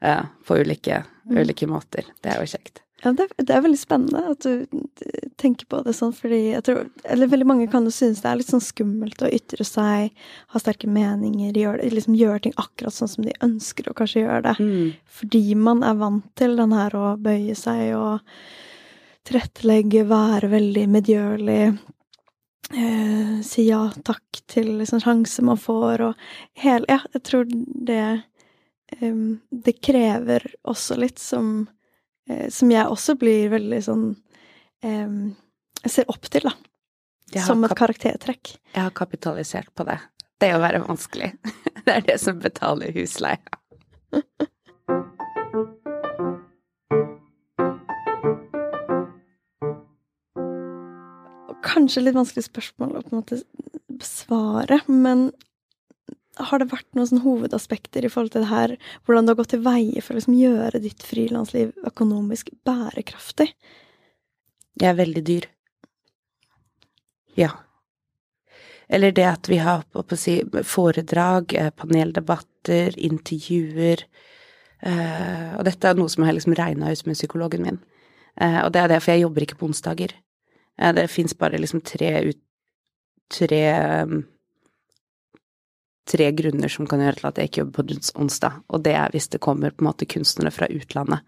[0.04, 1.36] uh, på ulike, mm.
[1.38, 2.08] ulike, måter.
[2.22, 2.82] Det er jo kjekt.
[3.02, 4.66] Ja, det, det, er veldig spennende at du
[5.40, 8.38] tenker på det sånn, fordi jeg tror Eller veldig mange kan jo synes det er
[8.38, 10.12] litt sånn skummelt å ytre seg,
[10.54, 14.44] ha sterke meninger, gjøre, liksom gjøre ting akkurat sånn som de ønsker å kanskje gjøre
[14.46, 14.54] det.
[14.62, 14.92] Mm.
[15.18, 18.22] Fordi man er vant til den her å bøye seg og
[19.26, 21.60] tilrettelegge, være veldig medgjørlig,
[22.74, 28.02] eh, si ja takk til liksom sjanser man får, og hele Ja, jeg tror det
[29.00, 31.64] Det krever også litt som
[32.28, 34.04] uh, Som jeg også blir veldig sånn
[34.82, 36.52] Jeg ser opp til, da.
[37.46, 38.56] Som et karaktertrekk.
[38.74, 40.00] Jeg har kapitalisert på det.
[40.42, 41.30] Det å være vanskelig.
[41.86, 43.38] det er det som betaler husleia.
[51.72, 53.40] kanskje litt vanskelig spørsmål å på en måte
[53.92, 55.30] besvare, men
[56.40, 59.52] har det vært noen sånn hovedaspekter i forhold til det her, hvordan du har gått
[59.52, 63.50] til veie for å liksom gjøre ditt frilansliv økonomisk bærekraftig?
[64.80, 65.48] Jeg er veldig dyr.
[67.36, 67.50] Ja.
[68.92, 69.84] Eller det at vi har
[70.16, 74.04] si, foredrag, eh, paneldebatter, intervjuer
[74.86, 77.80] uh, Og dette er noe som jeg har liksom regna ut med psykologen min.
[78.40, 80.14] Uh, og det er det, for jeg jobber ikke på onsdager.
[80.96, 82.40] Det fins bare liksom tre ut
[83.32, 83.64] Tre
[86.08, 89.12] Tre grunner som kan gjøre til at jeg ikke jobber på onsdag, og det er
[89.14, 91.22] hvis det kommer på en måte kunstnere fra utlandet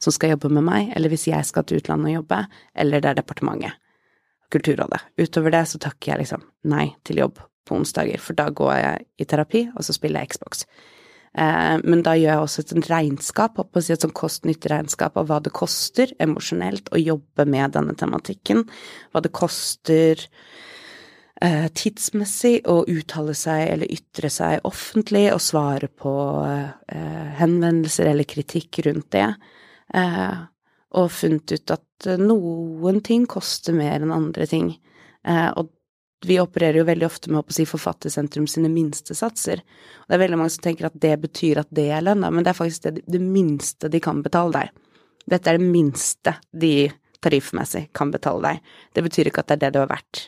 [0.00, 2.38] som skal jobbe med meg, eller hvis jeg skal til utlandet og jobbe,
[2.82, 3.76] eller det er departementet,
[4.50, 4.98] Kulturrådet.
[5.20, 6.40] Utover det så takker jeg liksom
[6.72, 7.36] nei til jobb
[7.68, 10.64] på onsdager, for da går jeg i terapi, og så spiller jeg Xbox.
[11.38, 15.38] Eh, men da gjør jeg også et regnskap, å si et sånn kost-nytte-regnskap av hva
[15.44, 18.64] det koster emosjonelt å jobbe med denne tematikken,
[19.14, 20.26] hva det koster
[21.40, 26.12] tidsmessig å uttale seg eller ytre seg offentlig og svare på
[26.44, 29.30] eh, henvendelser eller kritikk rundt det.
[30.90, 34.72] og funnet ut at eh, noen ting koster mer enn andre ting.
[35.26, 35.70] Eh, og
[36.26, 39.62] vi opererer jo veldig ofte med å si Forfattersentrum sine minstesatser.
[40.06, 42.52] Det er veldig mange som tenker at det betyr at det er lønna, men det
[42.52, 44.82] er faktisk det, det minste de kan betale deg.
[45.30, 46.90] Dette er det minste de
[47.24, 48.76] tariffmessig kan betale deg.
[48.96, 50.26] Det betyr ikke at det er det du har vært.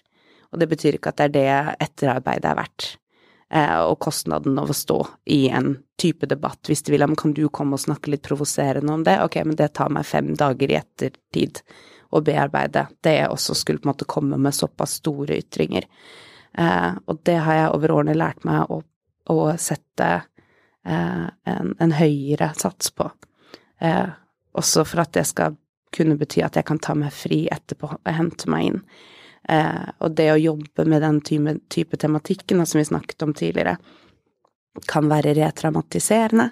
[0.53, 2.89] Og det betyr ikke at det er det etterarbeidet er verdt.
[3.53, 4.99] Eh, og kostnaden av å stå
[5.33, 8.95] i en type debatt, hvis du vil, men kan du komme og snakke litt provoserende
[8.95, 9.19] om det?
[9.25, 11.61] Ok, men det tar meg fem dager i ettertid
[12.13, 12.87] å bearbeide.
[13.05, 15.89] Det også skulle på en måte komme med såpass store ytringer.
[16.59, 18.83] Eh, og det har jeg over årene lært meg å,
[19.33, 23.09] å sette eh, en, en, høyere sats på.
[23.81, 24.09] Eh,
[24.57, 25.57] også for at det skal
[25.93, 28.81] kunne bety at jeg kan ta meg fri etterpå og hente meg inn.
[29.49, 33.77] Eh, og det å jobbe med den type, type tematikken som vi snakket om tidligere,
[34.89, 36.51] kan være retraumatiserende.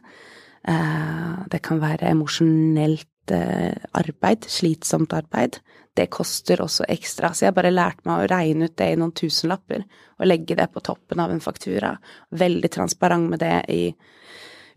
[0.68, 5.60] Eh, det kan være emosjonelt eh, arbeid, slitsomt arbeid.
[5.96, 8.98] Det koster også ekstra, så jeg har bare lært meg å regne ut det i
[8.98, 9.84] noen tusenlapper
[10.20, 11.96] og legge det på toppen av en faktura.
[12.30, 13.82] Veldig transparent med det i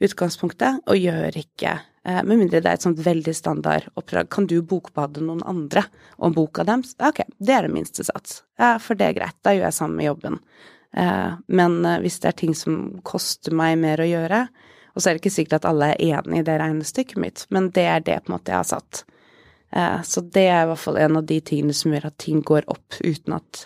[0.03, 4.27] utgangspunktet, og gjør ikke med mindre det er et sånt veldig standard oppdrag.
[4.33, 5.85] Kan du bokbade noen andre
[6.19, 6.97] om boka deres?
[6.99, 8.41] Ok, det er det minste sats.
[8.59, 9.37] Ja, for det er greit.
[9.45, 10.39] Da gjør jeg sammen med jobben.
[10.91, 14.43] Eh, men eh, hvis det er ting som koster meg mer å gjøre,
[14.93, 17.71] og så er det ikke sikkert at alle er enig i det regnestykket mitt, men
[17.73, 19.05] det er det på en måte jeg har satt.
[20.05, 22.67] Så det er i hvert fall en av de tingene som gjør at ting går
[22.69, 23.63] opp uten at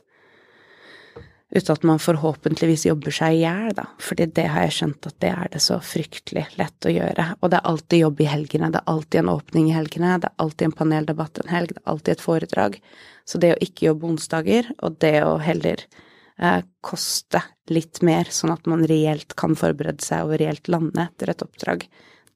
[1.56, 3.86] uten at man forhåpentligvis jobber seg i hjel, da.
[4.04, 7.28] Fordi det har jeg skjønt at det er det så fryktelig lett å gjøre.
[7.39, 10.32] Og det er alltid jobb i helgene, det er alltid en åpning i helgene, det
[10.32, 12.82] er alltid en paneldebatt en helg, det er alltid et foredrag.
[13.28, 18.54] Så det å ikke jobbe onsdager, og det å heller eh, koste litt mer, sånn
[18.56, 21.88] at man reelt kan forberede seg og reelt lande etter et oppdrag,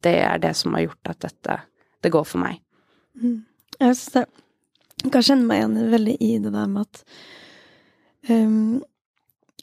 [0.01, 1.59] det er det som har gjort at dette
[2.01, 2.61] det går for meg.
[3.19, 3.43] Mm.
[3.77, 4.25] Jeg syns det
[5.01, 6.99] Jeg kan kjenne meg igjen veldig i det der med at
[8.29, 8.81] um,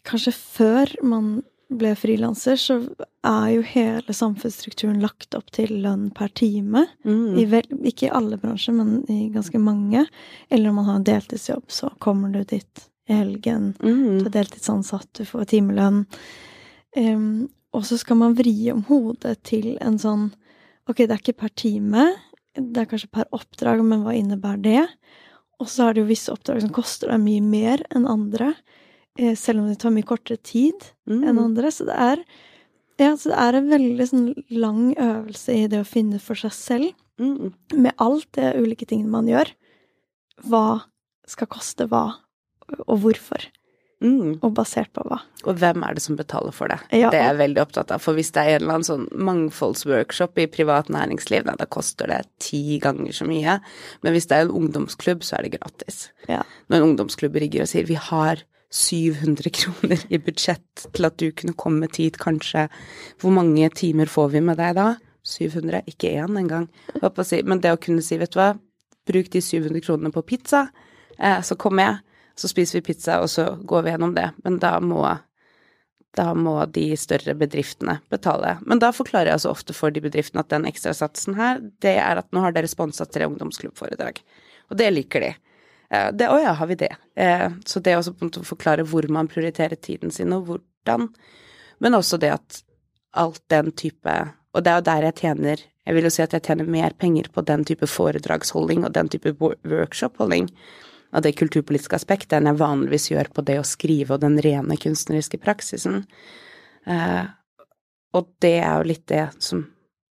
[0.09, 1.39] kanskje før man
[1.69, 2.79] ble frilanser, så
[3.27, 6.87] er jo hele samfunnsstrukturen lagt opp til lønn per time.
[7.05, 7.37] Mm.
[7.43, 10.07] I vel, ikke i alle bransjer, men i ganske mange.
[10.49, 13.75] Eller om man har en deltidsjobb, så kommer du dit i helgen.
[13.83, 14.23] Mm.
[14.23, 16.07] Du er deltidsansatt, du får timelønn.
[16.97, 20.31] Um, og så skal man vri om hodet til en sånn
[20.89, 22.07] Ok, det er ikke per time,
[22.57, 24.85] det er kanskje per oppdrag, men hva innebærer det?
[25.61, 28.55] Og så er det jo visse oppdrag som koster deg mye mer enn andre.
[29.19, 31.25] Eh, selv om det tar mye kortere tid mm.
[31.27, 31.73] enn andre.
[31.75, 32.23] Så det er
[32.99, 36.55] ja, så det er en veldig sånn lang øvelse i det å finne for seg
[36.55, 36.89] selv,
[37.23, 37.53] mm.
[37.79, 39.53] med alt det ulike tingene man gjør.
[40.51, 40.81] Hva
[41.29, 42.09] skal koste hva,
[42.81, 43.47] og hvorfor.
[44.03, 44.39] Mm.
[44.47, 45.21] Og basert på hva.
[45.47, 46.79] Og hvem er det som betaler for det?
[46.95, 47.11] Ja.
[47.11, 48.03] Det er jeg veldig opptatt av.
[48.03, 52.11] For hvis det er en eller annen sånn mangfoldsworkshop i privat næringsliv, da, da koster
[52.11, 53.59] det ti ganger så mye.
[54.07, 56.09] Men hvis det er en ungdomsklubb, så er det gratis.
[56.31, 56.45] Ja.
[56.71, 61.31] Når en ungdomsklubb rigger og sier vi har 700 kroner i budsjett til at du
[61.33, 62.67] kunne kommet hit, kanskje.
[63.21, 64.89] Hvor mange timer får vi med deg da?
[65.25, 65.83] 700?
[65.89, 66.69] Ikke én engang.
[67.01, 68.53] Men det å kunne si, vet du hva,
[69.09, 70.67] bruk de 700 kronene på pizza,
[71.19, 74.29] eh, så kommer jeg, så spiser vi pizza, og så går vi gjennom det.
[74.45, 75.01] Men da må,
[76.17, 78.59] da må de større bedriftene betale.
[78.69, 82.21] Men da forklarer jeg så ofte for de bedriftene at den ekstrasatsen her, det er
[82.21, 84.21] at nå har dere sponsa tre ungdomsklubbforedrag.
[84.69, 85.35] Og det liker de.
[85.89, 86.91] Det, å ja, har vi det.
[87.17, 90.51] Eh, så det også på en måte å forklare hvor man prioriterer tiden sin, og
[90.51, 91.07] hvordan.
[91.81, 92.59] Men også det at
[93.17, 94.15] alt den type
[94.53, 96.93] Og det er jo der jeg tjener Jeg vil jo si at jeg tjener mer
[96.99, 100.51] penger på den type foredragsholding og den type workshop-holding
[101.17, 104.77] av det kulturpolitiske aspektet enn jeg vanligvis gjør på det å skrive og den rene
[104.77, 106.03] kunstneriske praksisen.
[106.85, 107.25] Eh,
[108.13, 109.65] og det er jo litt det som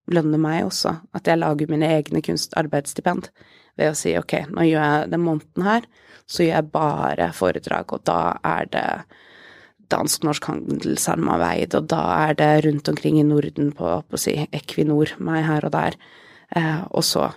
[0.09, 3.30] lønner meg også, at jeg lager mine egne kunstarbeidsstipend
[3.78, 5.88] ved å si ok, nå gjør jeg den måneden her,
[6.28, 8.88] så gjør jeg bare foredrag, og da er det
[9.91, 15.15] dansk-norsk handelssamarbeid, og da er det rundt omkring i Norden på, på å si Equinor,
[15.23, 15.97] meg her og der,
[16.55, 17.30] eh, og så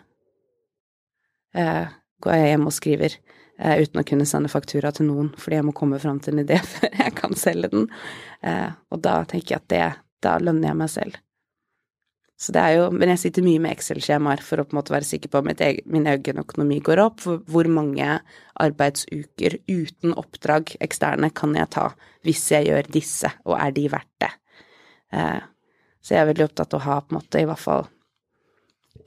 [1.54, 1.86] eh,
[2.24, 5.68] går jeg hjem og skriver eh, uten å kunne sende faktura til noen, fordi jeg
[5.68, 7.90] må komme fram til en idé før jeg kan selge den,
[8.42, 9.88] eh, og da tenker jeg at det,
[10.26, 11.20] da lønner jeg meg selv.
[12.40, 14.94] Så det er jo, Men jeg sitter mye med Excel-skjemaer for å på en måte
[14.94, 15.60] være sikker på at
[15.92, 17.20] min egen økonomi går opp.
[17.20, 18.20] For hvor mange
[18.56, 21.90] arbeidsuker uten oppdrag eksterne kan jeg ta
[22.24, 24.30] hvis jeg gjør disse, og er de verdt det?
[25.12, 25.42] Eh,
[26.00, 27.86] så jeg er veldig opptatt av å ha på en måte i hvert fall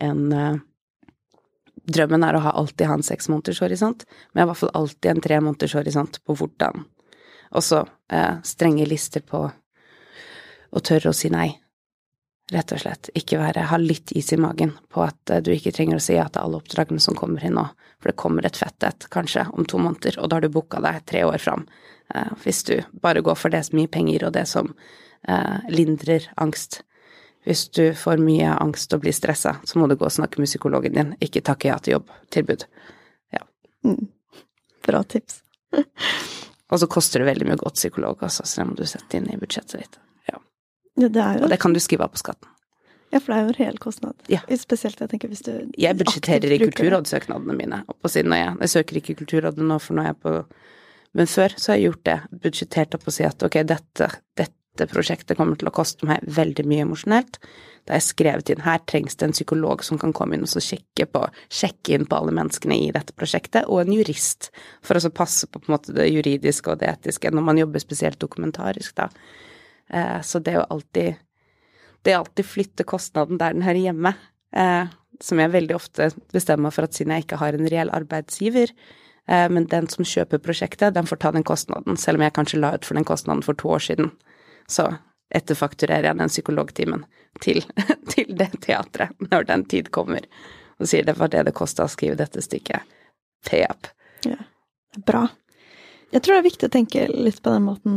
[0.03, 0.61] en eh,
[1.84, 5.09] Drømmen er å ha alltid ha en seks måneders horisont, men i hvert fall alltid
[5.11, 6.86] en tre måneders horisont på hvordan.
[7.59, 11.49] Og så eh, strenge lister på å tørre å si nei
[12.54, 13.10] rett og slett.
[13.18, 16.18] Ikke være, ha litt is i magen på at uh, du ikke trenger å si
[16.18, 17.66] ja til alle oppdragene som kommer inn nå,
[18.01, 20.82] for det kommer et fett et kanskje om to måneder, og da har du booka
[20.84, 21.68] deg tre år fram.
[22.14, 26.30] Uh, hvis du bare går for det som gir penger, og det som uh, lindrer
[26.36, 26.82] angst.
[27.43, 30.47] Hvis du får mye angst og blir stressa, så må du gå og snakke med
[30.47, 32.64] psykologen din, ikke takke ja til jobbtilbud.
[33.36, 33.43] Ja.
[33.84, 34.08] Mm.
[34.88, 35.41] Bra tips.
[36.72, 39.28] og så koster det veldig mye godt psykolog også, så det må du sette inn
[39.32, 39.99] i budsjettet ditt.
[41.00, 42.50] Ja, det er jo Og det kan du skrive av på skatten.
[43.14, 44.18] Ja, for det er jo reell kostnad.
[44.32, 44.41] Ja.
[44.58, 47.84] Spesielt jeg tenker hvis du Jeg budsjetterer i kulturrådsøknadene mine.
[47.91, 50.39] Oppå siden når jeg, jeg søker ikke Kulturrådet nå, for nå er jeg på
[51.14, 52.18] Men før så har jeg gjort det.
[52.41, 54.08] Budsjettert opp og si at ok, dette,
[54.39, 57.38] dette prosjektet kommer til å koste meg veldig mye emosjonelt.
[57.86, 60.50] Da har jeg skrevet inn her trengs det en psykolog som kan komme inn og
[60.50, 61.22] så sjekke, på,
[61.54, 64.50] sjekke inn på alle menneskene i dette prosjektet, og en jurist
[64.82, 67.60] for å så passe på, på en måte det juridiske og det etiske når man
[67.60, 69.12] jobber spesielt dokumentarisk, da.
[69.89, 71.15] Eh, så det å alltid
[72.03, 74.13] det å alltid flytte kostnaden der den hører hjemme,
[74.55, 74.91] eh,
[75.23, 78.73] som jeg veldig ofte bestemmer meg for at siden jeg ikke har en reell arbeidsgiver,
[79.27, 82.59] eh, men den som kjøper prosjektet, den får ta den kostnaden, selv om jeg kanskje
[82.59, 84.11] la ut for den kostnaden for to år siden.
[84.67, 84.89] Så
[85.34, 87.05] etterfakturerer jeg den psykologtimen
[87.39, 87.63] til,
[88.11, 90.27] til det teatret når den tid kommer,
[90.79, 92.84] og sier det var det det kosta å skrive dette stykket.
[93.47, 93.88] Pay up.
[94.27, 94.39] Ja.
[95.07, 95.27] Bra.
[96.13, 97.95] Jeg tror det er viktig å tenke litt på den måten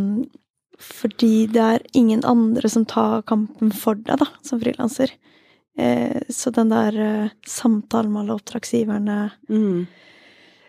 [0.79, 5.11] fordi det er ingen andre som tar kampen for deg, da, som frilanser.
[5.79, 9.87] Eh, så den der eh, samtalen med alle oppdragsgiverne, Mm.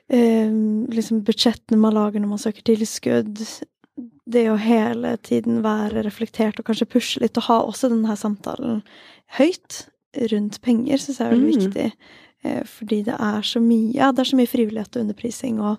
[0.09, 0.51] eh,
[0.95, 3.41] liksom budsjettene man lager når man søker tilskudd,
[4.27, 8.15] det å hele tiden være reflektert og kanskje pushe litt, og ha også den her
[8.19, 8.81] samtalen
[9.39, 9.85] høyt
[10.31, 11.61] rundt penger, syns jeg er veldig Mm.
[11.67, 11.91] viktig.
[12.43, 15.77] Eh, fordi det er så mye Ja, det er så mye frivillighet og underprising, og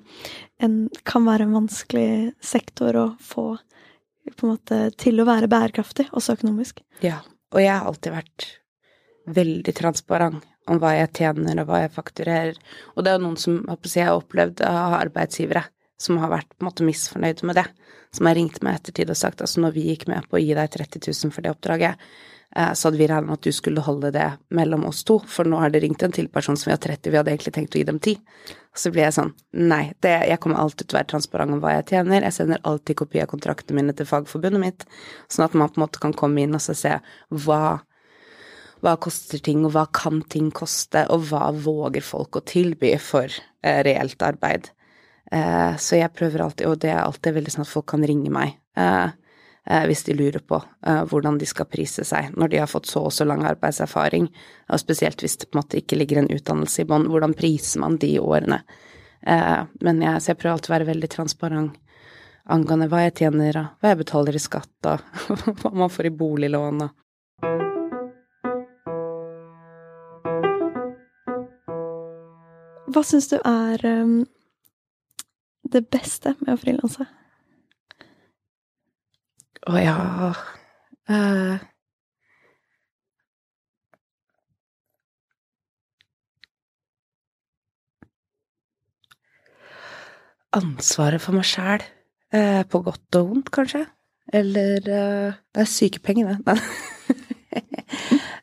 [0.61, 3.59] en kan være en vanskelig sektor å få
[4.37, 6.83] på en måte til å være bærekraftig, også økonomisk.
[7.05, 7.20] Ja,
[7.55, 8.47] og jeg har alltid vært
[9.39, 12.57] veldig transparent om hva jeg tjener og hva jeg fakturerer.
[12.95, 15.64] Og det er jo noen som jeg har opplevd av arbeidsgivere
[15.99, 17.66] som har vært på en måte misfornøyde med det.
[18.14, 20.55] Som har ringt meg ettertid og sagt altså når vi gikk med på å gi
[20.57, 22.05] deg 30 000 for det oppdraget,
[22.57, 24.27] så hadde vi regnet med at du skulle holde det
[24.57, 27.11] mellom oss to, for nå har det ringt en til person som vi har 30,
[27.13, 28.17] vi hadde egentlig tenkt å gi dem 10.
[28.79, 29.35] Så blir jeg sånn,
[29.69, 32.65] nei, det, jeg kommer alltid til å være transparent om hva jeg tjener, jeg sender
[32.69, 34.89] alltid kopi av kontraktene mine til fagforbundet mitt,
[35.29, 36.97] sånn at man på en måte kan komme inn og se
[37.45, 37.63] hva
[38.85, 43.27] hva koster ting, og hva kan ting koste, og hva våger folk å tilby for
[43.27, 44.71] eh, reelt arbeid.
[45.33, 48.31] Eh, så jeg prøver alltid, og det er alltid veldig sånn at folk kan ringe
[48.33, 49.17] meg eh, eh,
[49.69, 53.03] hvis de lurer på eh, hvordan de skal prise seg når de har fått så
[53.09, 54.31] og så lang arbeidserfaring,
[54.73, 57.83] og spesielt hvis det på en måte ikke ligger en utdannelse i bånn, hvordan priser
[57.85, 58.62] man de årene?
[59.21, 61.77] Eh, men jeg, så jeg prøver alltid å være veldig transparent
[62.49, 65.05] angående hva jeg tjener, og hva jeg betaler i skatt, og
[65.61, 66.97] hva man får i boliglån, og
[72.89, 74.23] Hva syns du er um,
[75.71, 77.05] det beste med å frilanse?
[79.67, 79.97] Å ja
[81.11, 81.59] uh,
[90.59, 91.83] Ansvaret for meg sjæl,
[92.33, 93.83] eh, på godt og vondt, kanskje.
[94.33, 96.39] Eller eh, Det er sykepengene.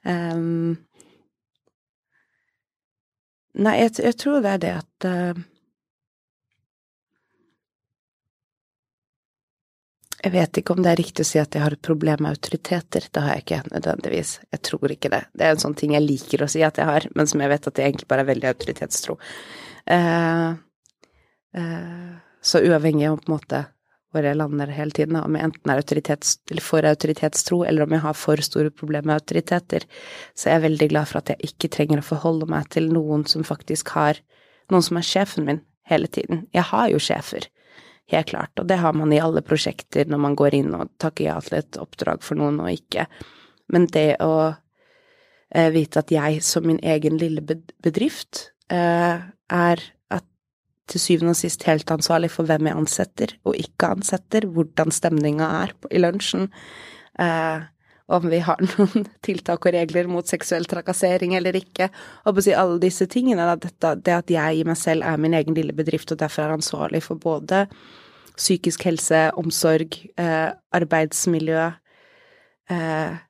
[0.05, 0.77] um,
[3.65, 5.09] nei, jeg, jeg tror det er det at
[10.25, 12.33] Jeg vet ikke om det er riktig å si at jeg har et problem med
[12.33, 13.03] autoriteter.
[13.13, 14.31] Det har jeg ikke nødvendigvis.
[14.55, 15.19] Jeg tror ikke det.
[15.37, 17.51] Det er en sånn ting jeg liker å si at jeg har, men som jeg
[17.51, 19.17] vet at jeg egentlig bare er veldig autoritetstro.
[19.93, 20.47] Eh,
[21.61, 22.09] eh,
[22.41, 23.61] så uavhengig av på en måte
[24.15, 28.03] hvor jeg lander hele tiden, om jeg enten er autoritets, for autoritetstro, eller om jeg
[28.07, 29.85] har for store problemer med autoriteter,
[30.33, 33.27] så er jeg veldig glad for at jeg ikke trenger å forholde meg til noen
[33.29, 34.23] som faktisk har
[34.73, 36.47] Noen som er sjefen min hele tiden.
[36.49, 37.43] Jeg har jo sjefer.
[38.13, 41.25] Helt klart, og det har man i alle prosjekter når man går inn og takker
[41.25, 43.07] ja til et oppdrag for noen og ikke.
[43.73, 49.85] Men det å eh, vite at jeg som min egen lille bedrift eh, er
[50.91, 55.47] til syvende og sist helt ansvarlig for hvem jeg ansetter og ikke ansetter, hvordan stemninga
[55.63, 56.49] er i lunsjen,
[57.19, 57.65] eh,
[58.07, 61.89] om vi har noen tiltak og regler mot seksuell trakassering eller ikke,
[62.25, 65.37] og si alle disse tingene, da, dette, det at jeg i meg selv er min
[65.37, 67.65] egen lille bedrift og derfor er ansvarlig for både
[68.35, 71.61] psykisk helse, omsorg, eh, arbeidsmiljø
[72.69, 73.21] eh,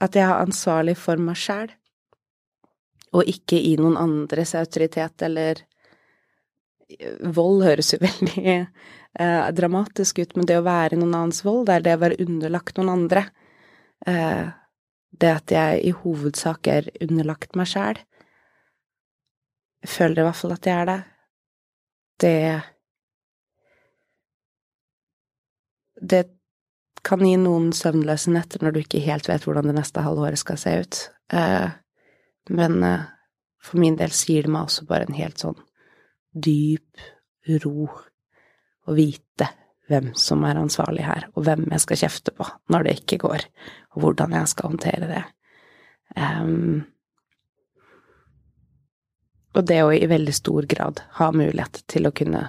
[0.00, 1.72] At jeg er ansvarlig for meg sjæl,
[3.12, 5.64] og ikke i noen andres autoritet eller
[7.20, 8.52] Vold høres jo veldig
[9.18, 12.20] eh, dramatisk ut, men det å være noen annens vold, det er det å være
[12.24, 13.26] underlagt noen andre.
[14.06, 14.48] Eh,
[15.18, 18.00] det at jeg i hovedsak er underlagt meg sjæl.
[19.82, 20.98] Jeg føler i hvert fall at jeg er det.
[22.18, 22.34] Det
[25.98, 26.24] Det
[27.02, 30.58] kan gi noen søvnløse netter når du ikke helt vet hvordan det neste halvåret skal
[30.60, 30.98] se ut.
[31.34, 31.70] Eh,
[32.54, 33.06] men eh,
[33.58, 35.58] for min del sier det meg også bare en helt sånn
[36.38, 37.02] dyp
[37.64, 37.88] ro
[38.88, 39.50] å vite
[39.88, 43.44] hvem som er ansvarlig her, og hvem jeg skal kjefte på når det ikke går,
[43.94, 45.22] og hvordan jeg skal håndtere det.
[46.16, 46.82] Um,
[49.56, 52.42] og det å i veldig stor grad ha mulighet til å kunne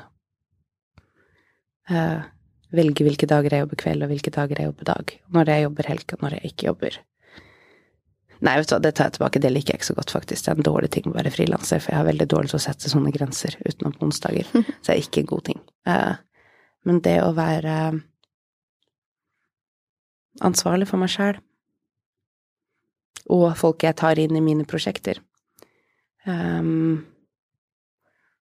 [1.89, 2.27] uh,
[2.75, 5.13] velge hvilke dager jeg jobber kveld, og hvilke dager jeg jobber dag.
[5.35, 6.99] Når jeg jobber helg, og når jeg ikke jobber.
[8.39, 9.41] Nei, vet du hva, det tar jeg tilbake.
[9.43, 10.45] Det liker jeg ikke så godt, faktisk.
[10.45, 12.63] Det er en dårlig ting å være frilanser, for jeg har veldig dårlig til å
[12.63, 14.47] sette sånne grenser utenom på onsdager.
[14.53, 15.63] Så det er ikke en god ting.
[15.89, 16.13] Uh,
[16.87, 17.75] men det å være
[20.45, 21.39] ansvarlig for meg sjæl,
[23.29, 25.19] og folk jeg tar inn i mine prosjekter
[26.25, 27.05] um,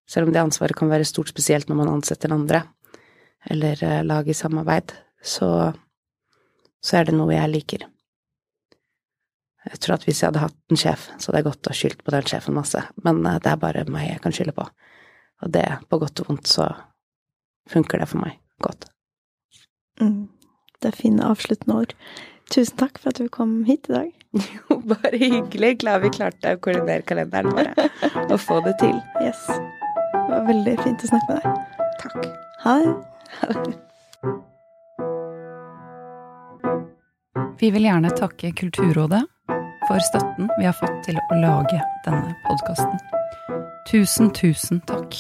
[0.09, 2.62] Selv om det ansvaret kan være stort, spesielt når man ansetter andre,
[3.53, 5.51] eller uh, lager samarbeid, så,
[6.80, 7.84] så er det noe jeg liker.
[9.68, 12.07] Jeg tror at hvis jeg hadde hatt en sjef, så hadde jeg gått og skyldt
[12.07, 14.64] på den sjefen masse, men uh, det er bare meg jeg kan skylde på.
[15.45, 16.70] Og det, på godt og vondt, så
[17.69, 18.89] funker det for meg godt.
[20.01, 20.29] Mm.
[20.83, 21.95] Det er fine avsluttende ord.
[22.53, 24.14] Tusen takk for at du kom hit i dag.
[24.55, 25.79] Jo, bare hyggelig.
[25.83, 27.73] Glad vi klarte å koordinere kalenderen vår
[28.29, 28.97] og få det til.
[29.25, 29.41] Yes.
[29.49, 31.85] Det var veldig fint å snakke med deg.
[32.03, 32.29] Takk.
[32.64, 33.77] Ha det.
[37.59, 39.25] Vi vil gjerne takke Kulturrådet
[39.89, 43.01] for støtten vi har fått til å lage denne podkasten.
[43.89, 45.16] Tusen, tusen takk.